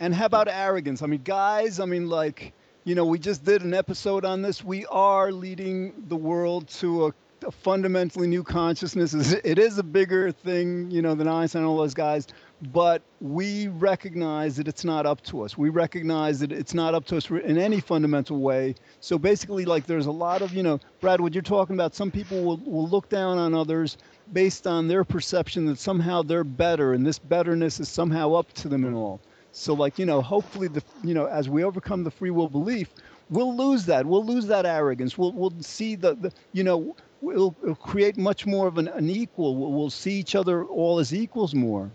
and 0.00 0.14
how 0.14 0.26
about 0.26 0.48
arrogance? 0.48 1.02
I 1.02 1.06
mean, 1.06 1.22
guys, 1.24 1.80
I 1.80 1.86
mean, 1.86 2.08
like, 2.08 2.52
you 2.84 2.94
know, 2.94 3.04
we 3.06 3.18
just 3.18 3.44
did 3.44 3.62
an 3.62 3.72
episode 3.72 4.24
on 4.24 4.42
this. 4.42 4.62
We 4.62 4.84
are 4.86 5.32
leading 5.32 6.04
the 6.08 6.16
world 6.16 6.68
to 6.80 7.06
a, 7.06 7.14
a 7.46 7.50
fundamentally 7.50 8.26
new 8.26 8.42
consciousness. 8.42 9.14
It 9.32 9.58
is 9.58 9.78
a 9.78 9.82
bigger 9.82 10.30
thing, 10.32 10.90
you 10.90 11.00
know, 11.00 11.14
than 11.14 11.28
Einstein 11.28 11.62
and 11.62 11.68
all 11.68 11.78
those 11.78 11.94
guys, 11.94 12.26
but 12.72 13.02
we 13.20 13.68
recognize 13.68 14.56
that 14.56 14.66
it's 14.66 14.84
not 14.84 15.04
up 15.04 15.22
to 15.24 15.42
us. 15.42 15.58
We 15.58 15.68
recognize 15.68 16.40
that 16.40 16.52
it's 16.52 16.74
not 16.74 16.94
up 16.94 17.04
to 17.06 17.16
us 17.18 17.30
in 17.30 17.58
any 17.58 17.80
fundamental 17.80 18.38
way. 18.40 18.74
So 19.00 19.18
basically, 19.18 19.64
like, 19.64 19.86
there's 19.86 20.06
a 20.06 20.12
lot 20.12 20.42
of, 20.42 20.54
you 20.54 20.62
know, 20.62 20.80
Brad, 21.00 21.20
what 21.20 21.34
you're 21.34 21.42
talking 21.42 21.76
about, 21.76 21.94
some 21.94 22.10
people 22.10 22.42
will, 22.42 22.56
will 22.58 22.88
look 22.88 23.08
down 23.08 23.38
on 23.38 23.54
others 23.54 23.98
based 24.32 24.66
on 24.66 24.88
their 24.88 25.04
perception 25.04 25.66
that 25.66 25.78
somehow 25.78 26.22
they're 26.22 26.44
better 26.44 26.94
and 26.94 27.06
this 27.06 27.18
betterness 27.18 27.78
is 27.78 27.88
somehow 27.88 28.32
up 28.32 28.52
to 28.54 28.68
them 28.68 28.84
and 28.84 28.94
all. 28.94 29.20
So 29.52 29.72
like, 29.72 29.98
you 29.98 30.04
know, 30.04 30.20
hopefully 30.20 30.68
the 30.68 30.82
you 31.02 31.14
know, 31.14 31.26
as 31.26 31.48
we 31.48 31.64
overcome 31.64 32.04
the 32.04 32.10
free 32.10 32.30
will 32.30 32.48
belief, 32.48 32.90
we'll 33.30 33.56
lose 33.56 33.86
that. 33.86 34.04
We'll 34.04 34.24
lose 34.24 34.46
that 34.48 34.66
arrogance. 34.66 35.16
We'll 35.16 35.32
we'll 35.32 35.54
see 35.60 35.94
the, 35.94 36.14
the 36.14 36.32
you 36.52 36.62
know, 36.62 36.94
we'll, 37.22 37.56
it'll 37.62 37.74
create 37.74 38.18
much 38.18 38.44
more 38.44 38.66
of 38.66 38.76
an, 38.76 38.88
an 38.88 39.08
equal. 39.08 39.56
We'll, 39.56 39.72
we'll 39.72 39.90
see 39.90 40.12
each 40.12 40.34
other 40.34 40.66
all 40.66 40.98
as 40.98 41.14
equals 41.14 41.54
more. 41.54 41.90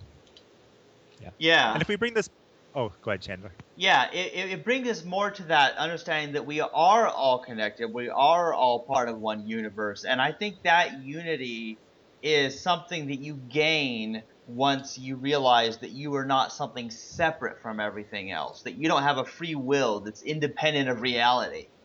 Yeah. 1.38 1.74
And 1.74 1.82
if 1.82 1.88
we 1.88 1.96
bring 1.96 2.14
this, 2.14 2.30
oh, 2.76 2.92
go 3.04 3.12
ahead, 3.12 3.22
Chandler. 3.22 3.52
Yeah, 3.76 4.12
it, 4.12 4.34
it, 4.34 4.52
it 4.52 4.64
brings 4.64 4.88
us 4.88 5.04
more 5.04 5.32
to 5.32 5.44
that 5.44 5.78
understanding 5.78 6.34
that 6.34 6.46
we 6.46 6.62
are 6.62 7.08
all 7.08 7.40
connected. 7.40 7.92
We 7.94 8.10
are 8.10 8.54
all 8.54 8.80
part 8.86 9.10
of 9.10 9.20
one 9.20 9.48
universe. 9.48 10.04
And 10.04 10.22
I 10.22 10.32
think 10.32 10.56
that 10.64 11.02
unity 11.04 11.78
is 12.22 12.60
something 12.60 13.08
that 13.08 13.20
you 13.20 13.36
gain 13.36 14.24
once 14.48 14.98
you 14.98 15.16
realize 15.16 15.78
that 15.80 15.92
you 15.92 16.14
are 16.16 16.26
not 16.26 16.52
something 16.52 16.92
separate 16.92 17.62
from 17.62 17.80
everything 17.80 18.32
else, 18.32 18.64
that 18.64 18.74
you 18.74 18.88
don't 18.88 19.04
have 19.04 19.18
a 19.18 19.26
free 19.26 19.56
will 19.56 20.02
that's 20.02 20.22
independent 20.22 20.90
of 20.90 21.02
reality. 21.02 21.68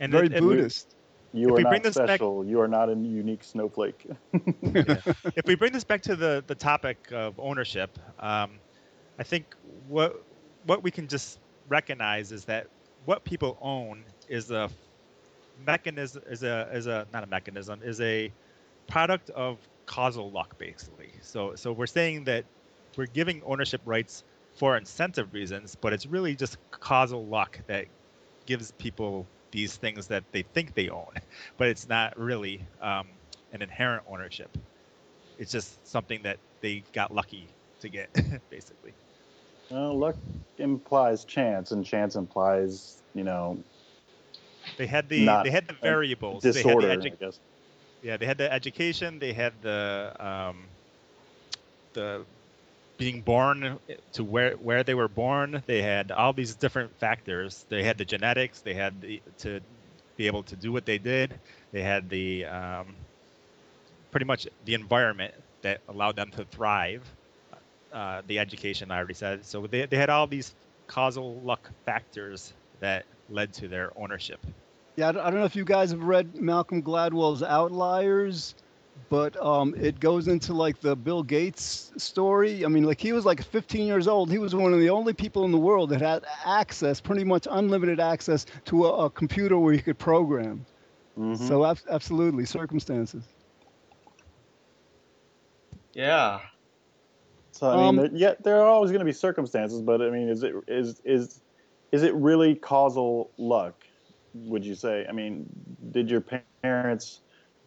And 0.00 0.12
Very 0.12 0.26
it- 0.26 0.32
it- 0.32 0.40
Buddhist. 0.40 0.96
You 1.32 1.46
If 1.46 1.52
are 1.52 1.56
we 1.56 1.62
not 1.62 1.70
bring 1.70 1.82
this 1.82 1.96
back- 1.96 2.20
You 2.20 2.60
are 2.60 2.68
not 2.68 2.88
a 2.88 2.94
unique 2.94 3.44
snowflake. 3.44 4.06
if 4.62 5.46
we 5.46 5.54
bring 5.54 5.72
this 5.72 5.84
back 5.84 6.02
to 6.02 6.16
the, 6.16 6.42
the 6.46 6.54
topic 6.54 6.98
of 7.12 7.38
ownership, 7.38 7.98
um, 8.18 8.58
I 9.18 9.22
think 9.22 9.54
what 9.88 10.24
what 10.66 10.82
we 10.82 10.90
can 10.90 11.08
just 11.08 11.38
recognize 11.68 12.32
is 12.32 12.44
that 12.46 12.66
what 13.04 13.24
people 13.24 13.58
own 13.60 14.04
is 14.28 14.50
a 14.50 14.68
mechanism 15.64 16.22
is 16.28 16.42
a 16.42 16.68
is 16.72 16.86
a 16.86 17.06
not 17.12 17.22
a 17.22 17.26
mechanism 17.26 17.80
is 17.82 18.00
a 18.00 18.32
product 18.88 19.30
of 19.30 19.58
causal 19.86 20.30
luck 20.30 20.58
basically. 20.58 21.12
So 21.22 21.54
so 21.54 21.72
we're 21.72 21.86
saying 21.86 22.24
that 22.24 22.44
we're 22.96 23.06
giving 23.06 23.42
ownership 23.44 23.80
rights 23.84 24.24
for 24.54 24.76
incentive 24.76 25.32
reasons, 25.32 25.76
but 25.76 25.92
it's 25.92 26.06
really 26.06 26.34
just 26.34 26.56
causal 26.70 27.26
luck 27.26 27.60
that 27.68 27.86
gives 28.46 28.72
people 28.72 29.26
these 29.52 29.76
things 29.76 30.08
that 30.08 30.24
they 30.32 30.42
think 30.42 30.74
they 30.74 30.88
own, 30.90 31.14
but 31.56 31.68
it's 31.68 31.88
not 31.88 32.18
really 32.18 32.66
um, 32.80 33.18
an 33.52 33.62
inherent 33.62 34.04
ownership. 34.06 34.56
It's 35.36 35.52
just 35.52 35.86
something 35.86 36.22
that 36.22 36.40
they 36.60 36.84
got 36.92 37.12
lucky 37.12 37.56
to 37.80 37.88
get, 37.88 38.10
basically. 38.50 38.94
well, 39.70 39.98
luck 39.98 40.16
implies 40.58 41.24
chance, 41.24 41.72
and 41.72 41.84
chance 41.84 42.16
implies, 42.16 43.02
you 43.14 43.24
know, 43.24 43.64
They 44.76 44.86
had 44.86 45.08
the 45.08 45.38
they 45.38 45.50
had 45.50 45.68
the 45.68 45.74
variables. 45.74 46.50
They 46.50 46.62
disorder. 46.62 46.88
had 46.88 47.02
the 47.02 47.02
I 47.02 47.10
guess. 47.10 47.40
yeah, 48.02 48.16
they 48.16 48.26
had 48.26 48.38
the 48.38 48.52
education. 48.52 49.18
They 49.18 49.32
had 49.32 49.62
the 49.62 50.14
um, 50.18 50.70
the 51.92 52.26
being 53.00 53.22
born 53.22 53.78
to 54.12 54.22
where 54.22 54.52
where 54.56 54.84
they 54.84 54.94
were 54.94 55.08
born. 55.08 55.62
They 55.66 55.80
had 55.80 56.12
all 56.12 56.34
these 56.34 56.54
different 56.54 56.94
factors. 56.98 57.64
They 57.70 57.82
had 57.82 57.96
the 57.96 58.04
genetics. 58.04 58.60
They 58.60 58.74
had 58.74 59.00
the, 59.00 59.22
to 59.38 59.60
be 60.18 60.26
able 60.26 60.42
to 60.44 60.54
do 60.54 60.70
what 60.70 60.84
they 60.84 60.98
did. 60.98 61.40
They 61.72 61.80
had 61.80 62.10
the 62.10 62.44
um, 62.44 62.94
pretty 64.10 64.26
much 64.26 64.46
the 64.66 64.74
environment 64.74 65.32
that 65.62 65.80
allowed 65.88 66.16
them 66.16 66.30
to 66.32 66.44
thrive. 66.44 67.02
Uh, 67.90 68.20
the 68.26 68.38
education 68.38 68.90
I 68.90 68.98
already 68.98 69.14
said. 69.14 69.46
So 69.46 69.66
they 69.66 69.86
they 69.86 69.96
had 69.96 70.10
all 70.10 70.26
these 70.26 70.54
causal 70.86 71.40
luck 71.40 71.70
factors 71.86 72.52
that 72.80 73.06
led 73.30 73.54
to 73.54 73.66
their 73.66 73.92
ownership. 73.96 74.40
Yeah, 74.96 75.08
I 75.08 75.12
don't, 75.12 75.22
I 75.22 75.30
don't 75.30 75.40
know 75.40 75.46
if 75.46 75.56
you 75.56 75.64
guys 75.64 75.90
have 75.92 76.02
read 76.02 76.34
Malcolm 76.34 76.82
Gladwell's 76.82 77.42
Outliers, 77.42 78.54
but 79.08 79.36
um, 79.44 79.74
it 79.76 79.98
goes 80.00 80.28
into 80.28 80.52
like 80.52 80.80
the 80.80 80.94
Bill 80.96 81.22
Gates 81.22 81.92
story. 81.96 82.64
I 82.64 82.68
mean, 82.68 82.84
like 82.84 83.00
he 83.00 83.12
was 83.12 83.24
like 83.24 83.42
15 83.42 83.86
years 83.86 84.06
old. 84.06 84.30
He 84.30 84.38
was 84.38 84.54
one 84.54 84.72
of 84.72 84.78
the 84.80 84.90
only 84.90 85.12
people 85.12 85.44
in 85.44 85.50
the 85.52 85.58
world 85.58 85.90
that 85.90 86.00
had 86.00 86.24
access, 86.44 87.00
pretty 87.00 87.24
much 87.24 87.46
unlimited 87.50 88.00
access 88.00 88.46
to 88.66 88.86
a, 88.86 89.06
a 89.06 89.10
computer 89.10 89.58
where 89.58 89.72
he 89.72 89.80
could 89.80 89.98
program. 89.98 90.66
Mhm. 91.18 91.36
So 91.36 91.64
ab- 91.64 91.78
absolutely, 91.90 92.44
circumstances. 92.44 93.28
Yeah. 95.92 96.40
So 97.52 97.68
I 97.70 97.76
mean, 97.76 97.88
Um, 97.88 97.96
there, 97.96 98.10
yeah, 98.12 98.34
there 98.42 98.56
are 98.60 98.66
always 98.66 98.90
going 98.90 99.00
to 99.00 99.04
be 99.04 99.12
circumstances, 99.12 99.82
but 99.82 100.00
I 100.00 100.10
mean, 100.10 100.28
is 100.28 100.42
it 100.42 100.54
is 100.68 101.00
is 101.04 101.42
is 101.92 102.02
it 102.02 102.14
really 102.14 102.54
causal 102.54 103.32
luck? 103.38 103.84
Would 104.34 104.64
you 104.64 104.74
say? 104.74 105.06
I 105.08 105.12
mean, 105.12 105.46
did 105.90 106.10
your 106.10 106.22
parents 106.22 107.20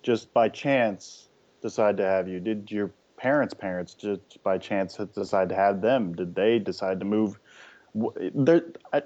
just 0.04 0.32
by 0.34 0.50
chance 0.50 1.30
decide 1.62 1.98
to 1.98 2.04
have 2.06 2.28
you? 2.28 2.40
Did 2.40 2.70
your 2.70 2.92
parents' 3.18 3.54
parents 3.54 3.94
just 3.96 4.44
by 4.44 4.58
chance 4.58 4.98
decide 5.16 5.50
to 5.50 5.56
have 5.56 5.82
them? 5.82 6.14
Did 6.14 6.36
they 6.36 6.60
decide 6.60 7.00
to 7.00 7.06
move? 7.06 7.40
There, 8.36 8.64
I, 8.92 9.04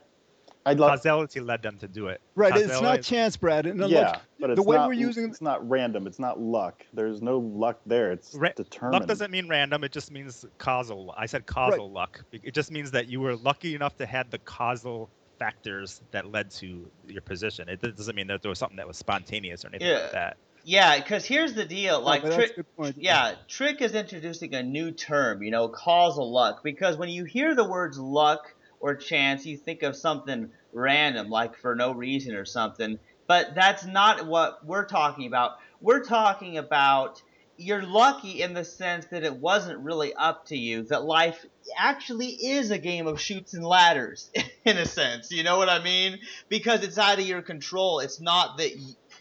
I'd 0.66 0.80
love. 0.80 0.90
Causality 0.92 1.40
led 1.40 1.62
them 1.62 1.78
to 1.78 1.88
do 1.88 2.08
it. 2.08 2.20
Right, 2.36 2.56
it's 2.58 2.82
not 2.82 3.02
chance, 3.02 3.38
Brad. 3.38 3.66
And, 3.68 3.82
uh, 3.84 3.88
Yeah, 3.88 4.00
like, 4.02 4.22
but 4.40 4.48
the 4.48 4.54
it's 4.54 4.62
way 4.66 4.76
not, 4.78 4.88
we're 4.88 4.94
using- 4.94 5.30
it's 5.30 5.42
not 5.42 5.68
random. 5.70 6.08
It's 6.08 6.20
not 6.20 6.40
luck. 6.40 6.86
There's 6.94 7.22
no 7.22 7.38
luck 7.38 7.80
there. 7.86 8.12
It's 8.12 8.34
Ra- 8.34 8.50
determined. 8.56 8.94
Luck 9.00 9.08
doesn't 9.08 9.32
mean 9.32 9.48
random. 9.48 9.84
It 9.84 9.92
just 9.92 10.12
means 10.12 10.46
causal. 10.58 11.14
I 11.18 11.26
said 11.28 11.46
causal 11.46 11.92
luck. 11.92 12.24
It 12.32 12.54
just 12.54 12.72
means 12.72 12.92
that 12.92 13.08
you 13.08 13.22
were 13.22 13.36
lucky 13.36 13.76
enough 13.76 13.96
to 13.98 14.06
have 14.06 14.30
the 14.32 14.40
causal 14.40 15.10
factors 15.38 16.02
that 16.12 16.32
led 16.32 16.50
to 16.50 16.90
your 17.08 17.22
position. 17.22 17.70
It 17.70 17.80
doesn't 17.82 18.16
mean 18.16 18.26
that 18.28 18.42
there 18.42 18.50
was 18.50 18.58
something 18.58 18.78
that 18.78 18.88
was 18.88 18.98
spontaneous 18.98 19.64
or 19.64 19.68
anything 19.68 19.88
Yeah. 19.90 20.00
like 20.00 20.12
that. 20.14 20.38
Yeah, 20.68 20.98
because 20.98 21.24
here's 21.26 21.54
the 21.54 21.64
deal. 21.64 22.02
Like, 22.02 22.24
but 22.24 22.34
tri- 22.34 22.38
that's 22.40 22.52
a 22.52 22.56
good 22.56 22.76
point. 22.76 22.96
yeah, 23.00 23.36
Trick 23.48 23.82
is 23.82 23.96
introducing 23.96 24.54
a 24.54 24.62
new 24.62 24.92
term, 24.92 25.42
you 25.42 25.50
know, 25.50 25.70
causal 25.70 26.30
luck. 26.30 26.62
Because 26.62 26.98
when 26.98 27.08
you 27.08 27.24
hear 27.24 27.56
the 27.56 27.64
words 27.64 27.98
luck 27.98 28.54
or 28.82 28.94
chance, 28.94 29.46
you 29.46 29.56
think 29.56 29.82
of 29.82 29.96
something 29.96 30.50
random, 30.74 31.30
like 31.30 31.56
for 31.56 31.74
no 31.74 31.94
reason 31.94 32.36
or 32.36 32.44
something. 32.44 33.00
But 33.28 33.56
that's 33.56 33.86
not 33.86 34.28
what 34.28 34.66
we're 34.66 34.86
talking 34.86 35.26
about. 35.26 35.52
We're 35.80 36.04
talking 36.04 36.58
about 36.58 37.22
you're 37.56 37.84
lucky 37.84 38.42
in 38.42 38.54
the 38.54 38.66
sense 38.66 39.06
that 39.06 39.24
it 39.24 39.38
wasn't 39.38 39.80
really 39.80 40.14
up 40.14 40.48
to 40.48 40.58
you, 40.58 40.84
that 40.84 41.04
life 41.04 41.46
actually 41.78 42.28
is 42.28 42.72
a 42.72 42.78
game 42.78 43.08
of 43.08 43.22
Chutes 43.22 43.54
and 43.54 43.66
Ladders, 43.66 44.30
in 44.66 44.78
a 44.78 44.86
sense. 44.86 45.32
You 45.32 45.44
know 45.44 45.58
what 45.58 45.70
I 45.70 45.82
mean? 45.82 46.20
Because 46.50 46.84
it's 46.84 46.98
out 46.98 47.20
of 47.20 47.26
your 47.26 47.42
control. 47.42 48.00
It's 48.00 48.20
not 48.20 48.58
that 48.58 48.72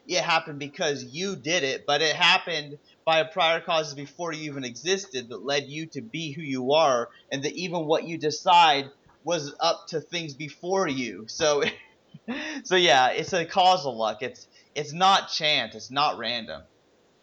it 0.09 0.23
happened 0.23 0.59
because 0.59 1.05
you 1.05 1.37
did 1.37 1.63
it, 1.63 1.85
but 1.87 2.03
it 2.03 2.15
happened 2.17 2.75
by 3.05 3.21
a 3.21 3.29
prior 3.29 3.61
causes 3.61 3.95
before 3.95 4.33
you 4.33 4.51
even 4.51 4.65
existed 4.65 5.29
that 5.29 5.45
led 5.45 5.65
you 5.67 5.87
to 5.93 6.03
be 6.03 6.33
who 6.33 6.43
you 6.43 6.73
are, 6.73 7.09
and 7.31 7.43
that 7.45 7.55
even 7.55 7.87
what 7.87 8.05
you 8.05 8.19
decide 8.19 8.87
was 9.25 9.55
up 9.61 9.81
to 9.89 10.01
things 10.01 10.35
before 10.35 10.89
you. 10.89 11.25
So, 11.29 11.65
so 12.65 12.77
yeah, 12.77 13.11
it's 13.11 13.33
a 13.33 13.45
causal 13.45 13.99
luck. 13.99 14.19
It's 14.23 14.47
it's 14.75 14.93
not 14.93 15.31
chance. 15.31 15.75
It's 15.75 15.91
not 15.91 16.19
random. 16.19 16.63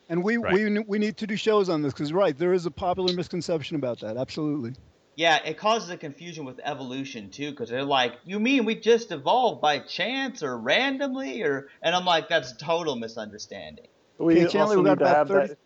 And 0.10 0.24
we, 0.24 0.38
Right. 0.38 0.54
we, 0.54 0.80
we 0.80 1.00
need 1.00 1.18
to 1.18 1.28
do 1.28 1.38
shows 1.38 1.70
on 1.70 1.82
this 1.82 1.94
because, 1.94 2.12
right, 2.12 2.38
there 2.38 2.54
is 2.54 2.66
a 2.66 2.72
popular 2.72 3.14
misconception 3.14 3.78
about 3.78 4.02
that. 4.02 4.18
Absolutely. 4.18 4.74
Yeah, 5.16 5.40
it 5.46 5.58
causes 5.58 5.90
a 5.90 5.98
confusion 5.98 6.44
with 6.46 6.60
evolution 6.64 7.30
too, 7.30 7.52
because 7.52 7.70
they're 7.70 7.84
like, 7.84 8.14
"You 8.26 8.40
mean 8.40 8.66
we 8.66 8.76
just 8.76 9.12
evolved 9.12 9.62
by 9.62 9.80
chance 9.80 10.42
or 10.42 10.58
randomly?" 10.58 11.44
Or, 11.44 11.68
and 11.82 11.96
I'm 11.96 12.06
like, 12.06 12.30
"That's 12.30 12.54
total 12.58 12.96
misunderstanding." 12.96 13.88
we 14.18 14.34
Okay, 14.34 14.48
Chandler, 14.48 14.62
also 14.62 14.78
we 14.78 14.84
got 14.86 14.90
need 14.92 15.00
to 15.00 15.06
about 15.06 15.16
have 15.18 15.28
30 15.28 15.48
that. 15.50 15.58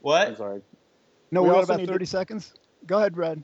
What? 0.00 0.28
I'm 0.28 0.36
sorry. 0.36 0.62
No, 1.30 1.42
We 1.42 1.48
we, 1.48 1.52
got 1.52 1.58
also 1.60 1.72
about 1.72 1.80
need 1.80 1.86
to- 1.86 1.92
30 1.92 2.04
seconds. 2.06 2.54
Go 2.86 2.98
ahead, 2.98 3.14
Brad. 3.14 3.42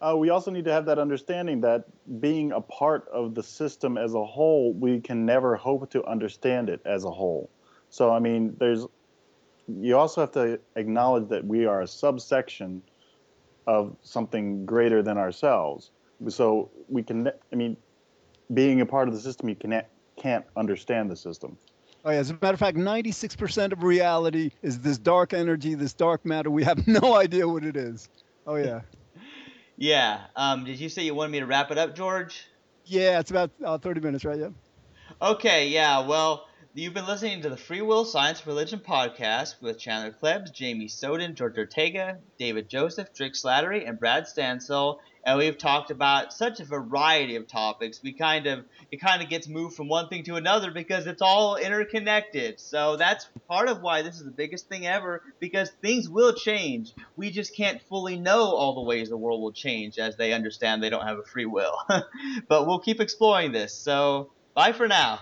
Uh, 0.00 0.16
we 0.16 0.30
also 0.30 0.50
need 0.50 0.64
to 0.64 0.72
have 0.72 0.86
that 0.86 0.98
understanding 0.98 1.60
that 1.60 1.84
being 2.20 2.52
a 2.52 2.60
part 2.60 3.06
of 3.12 3.34
the 3.34 3.42
system 3.42 3.98
as 3.98 4.14
a 4.14 4.24
whole, 4.24 4.72
we 4.72 4.98
can 5.00 5.26
never 5.26 5.56
hope 5.56 5.90
to 5.90 6.02
understand 6.06 6.70
it 6.70 6.80
as 6.86 7.04
a 7.04 7.10
whole. 7.10 7.50
So, 7.90 8.10
I 8.10 8.18
mean, 8.18 8.56
there's, 8.58 8.86
you 9.68 9.98
also 9.98 10.22
have 10.22 10.30
to 10.32 10.58
acknowledge 10.76 11.28
that 11.28 11.44
we 11.44 11.66
are 11.66 11.82
a 11.82 11.86
subsection 11.86 12.82
of 13.70 13.96
something 14.02 14.66
greater 14.66 15.00
than 15.00 15.16
ourselves. 15.16 15.92
So 16.28 16.70
we 16.88 17.04
can, 17.04 17.28
I 17.28 17.54
mean, 17.54 17.76
being 18.52 18.80
a 18.80 18.86
part 18.86 19.06
of 19.06 19.14
the 19.14 19.20
system, 19.20 19.48
you 19.48 19.54
can, 19.54 19.82
can't 20.16 20.44
understand 20.56 21.08
the 21.08 21.14
system. 21.14 21.56
Oh, 22.04 22.10
yeah. 22.10 22.18
As 22.18 22.30
a 22.30 22.32
matter 22.34 22.54
of 22.54 22.58
fact, 22.58 22.76
96% 22.76 23.70
of 23.72 23.84
reality 23.84 24.50
is 24.62 24.80
this 24.80 24.98
dark 24.98 25.32
energy, 25.32 25.74
this 25.74 25.92
dark 25.92 26.26
matter. 26.26 26.50
We 26.50 26.64
have 26.64 26.84
no 27.02 27.14
idea 27.14 27.46
what 27.46 27.62
it 27.62 27.76
is. 27.76 28.08
Oh, 28.46 28.56
yeah. 28.56 28.80
Yeah. 29.76 30.24
Um, 30.36 30.64
did 30.64 30.78
you 30.78 30.90
say 30.90 31.04
you 31.04 31.14
wanted 31.14 31.32
me 31.32 31.40
to 31.40 31.46
wrap 31.46 31.70
it 31.70 31.78
up, 31.78 31.94
George? 31.96 32.44
Yeah, 32.84 33.18
it's 33.18 33.30
about 33.30 33.50
uh, 33.64 33.78
30 33.78 34.02
minutes, 34.02 34.26
right? 34.26 34.38
Yeah. 34.38 34.50
Okay, 35.22 35.68
yeah, 35.68 36.06
well, 36.06 36.48
you've 36.74 36.94
been 36.94 37.06
listening 37.06 37.42
to 37.42 37.50
the 37.50 37.56
Free 37.56 37.82
Will 37.82 38.04
Science 38.04 38.46
Religion 38.46 38.78
podcast 38.78 39.60
with 39.60 39.78
Chandler 39.78 40.14
Klebs, 40.22 40.52
Jamie 40.52 40.86
Soden, 40.86 41.34
George 41.34 41.58
Ortega, 41.58 42.18
David 42.38 42.68
Joseph, 42.68 43.12
Trick 43.12 43.32
Slattery, 43.32 43.88
and 43.88 43.98
Brad 43.98 44.24
Stansel. 44.24 44.98
And 45.24 45.36
we've 45.36 45.58
talked 45.58 45.90
about 45.90 46.32
such 46.32 46.60
a 46.60 46.64
variety 46.64 47.34
of 47.34 47.48
topics. 47.48 48.00
We 48.02 48.12
kind 48.12 48.46
of 48.46 48.64
it 48.92 49.00
kind 49.00 49.20
of 49.20 49.28
gets 49.28 49.48
moved 49.48 49.74
from 49.74 49.88
one 49.88 50.08
thing 50.08 50.22
to 50.24 50.36
another 50.36 50.70
because 50.70 51.08
it's 51.08 51.20
all 51.20 51.56
interconnected. 51.56 52.60
So 52.60 52.96
that's 52.96 53.28
part 53.48 53.68
of 53.68 53.82
why 53.82 54.02
this 54.02 54.16
is 54.16 54.24
the 54.24 54.30
biggest 54.30 54.68
thing 54.68 54.86
ever 54.86 55.22
because 55.40 55.70
things 55.82 56.08
will 56.08 56.34
change. 56.34 56.94
We 57.16 57.30
just 57.30 57.54
can't 57.56 57.82
fully 57.82 58.16
know 58.16 58.42
all 58.54 58.76
the 58.76 58.88
ways 58.88 59.08
the 59.08 59.16
world 59.16 59.42
will 59.42 59.52
change 59.52 59.98
as 59.98 60.16
they 60.16 60.32
understand 60.32 60.82
they 60.82 60.90
don't 60.90 61.06
have 61.06 61.18
a 61.18 61.24
free 61.24 61.46
will. 61.46 61.76
but 62.48 62.66
we'll 62.68 62.78
keep 62.78 63.00
exploring 63.00 63.50
this. 63.50 63.74
So 63.74 64.30
bye 64.54 64.72
for 64.72 64.86
now. 64.86 65.18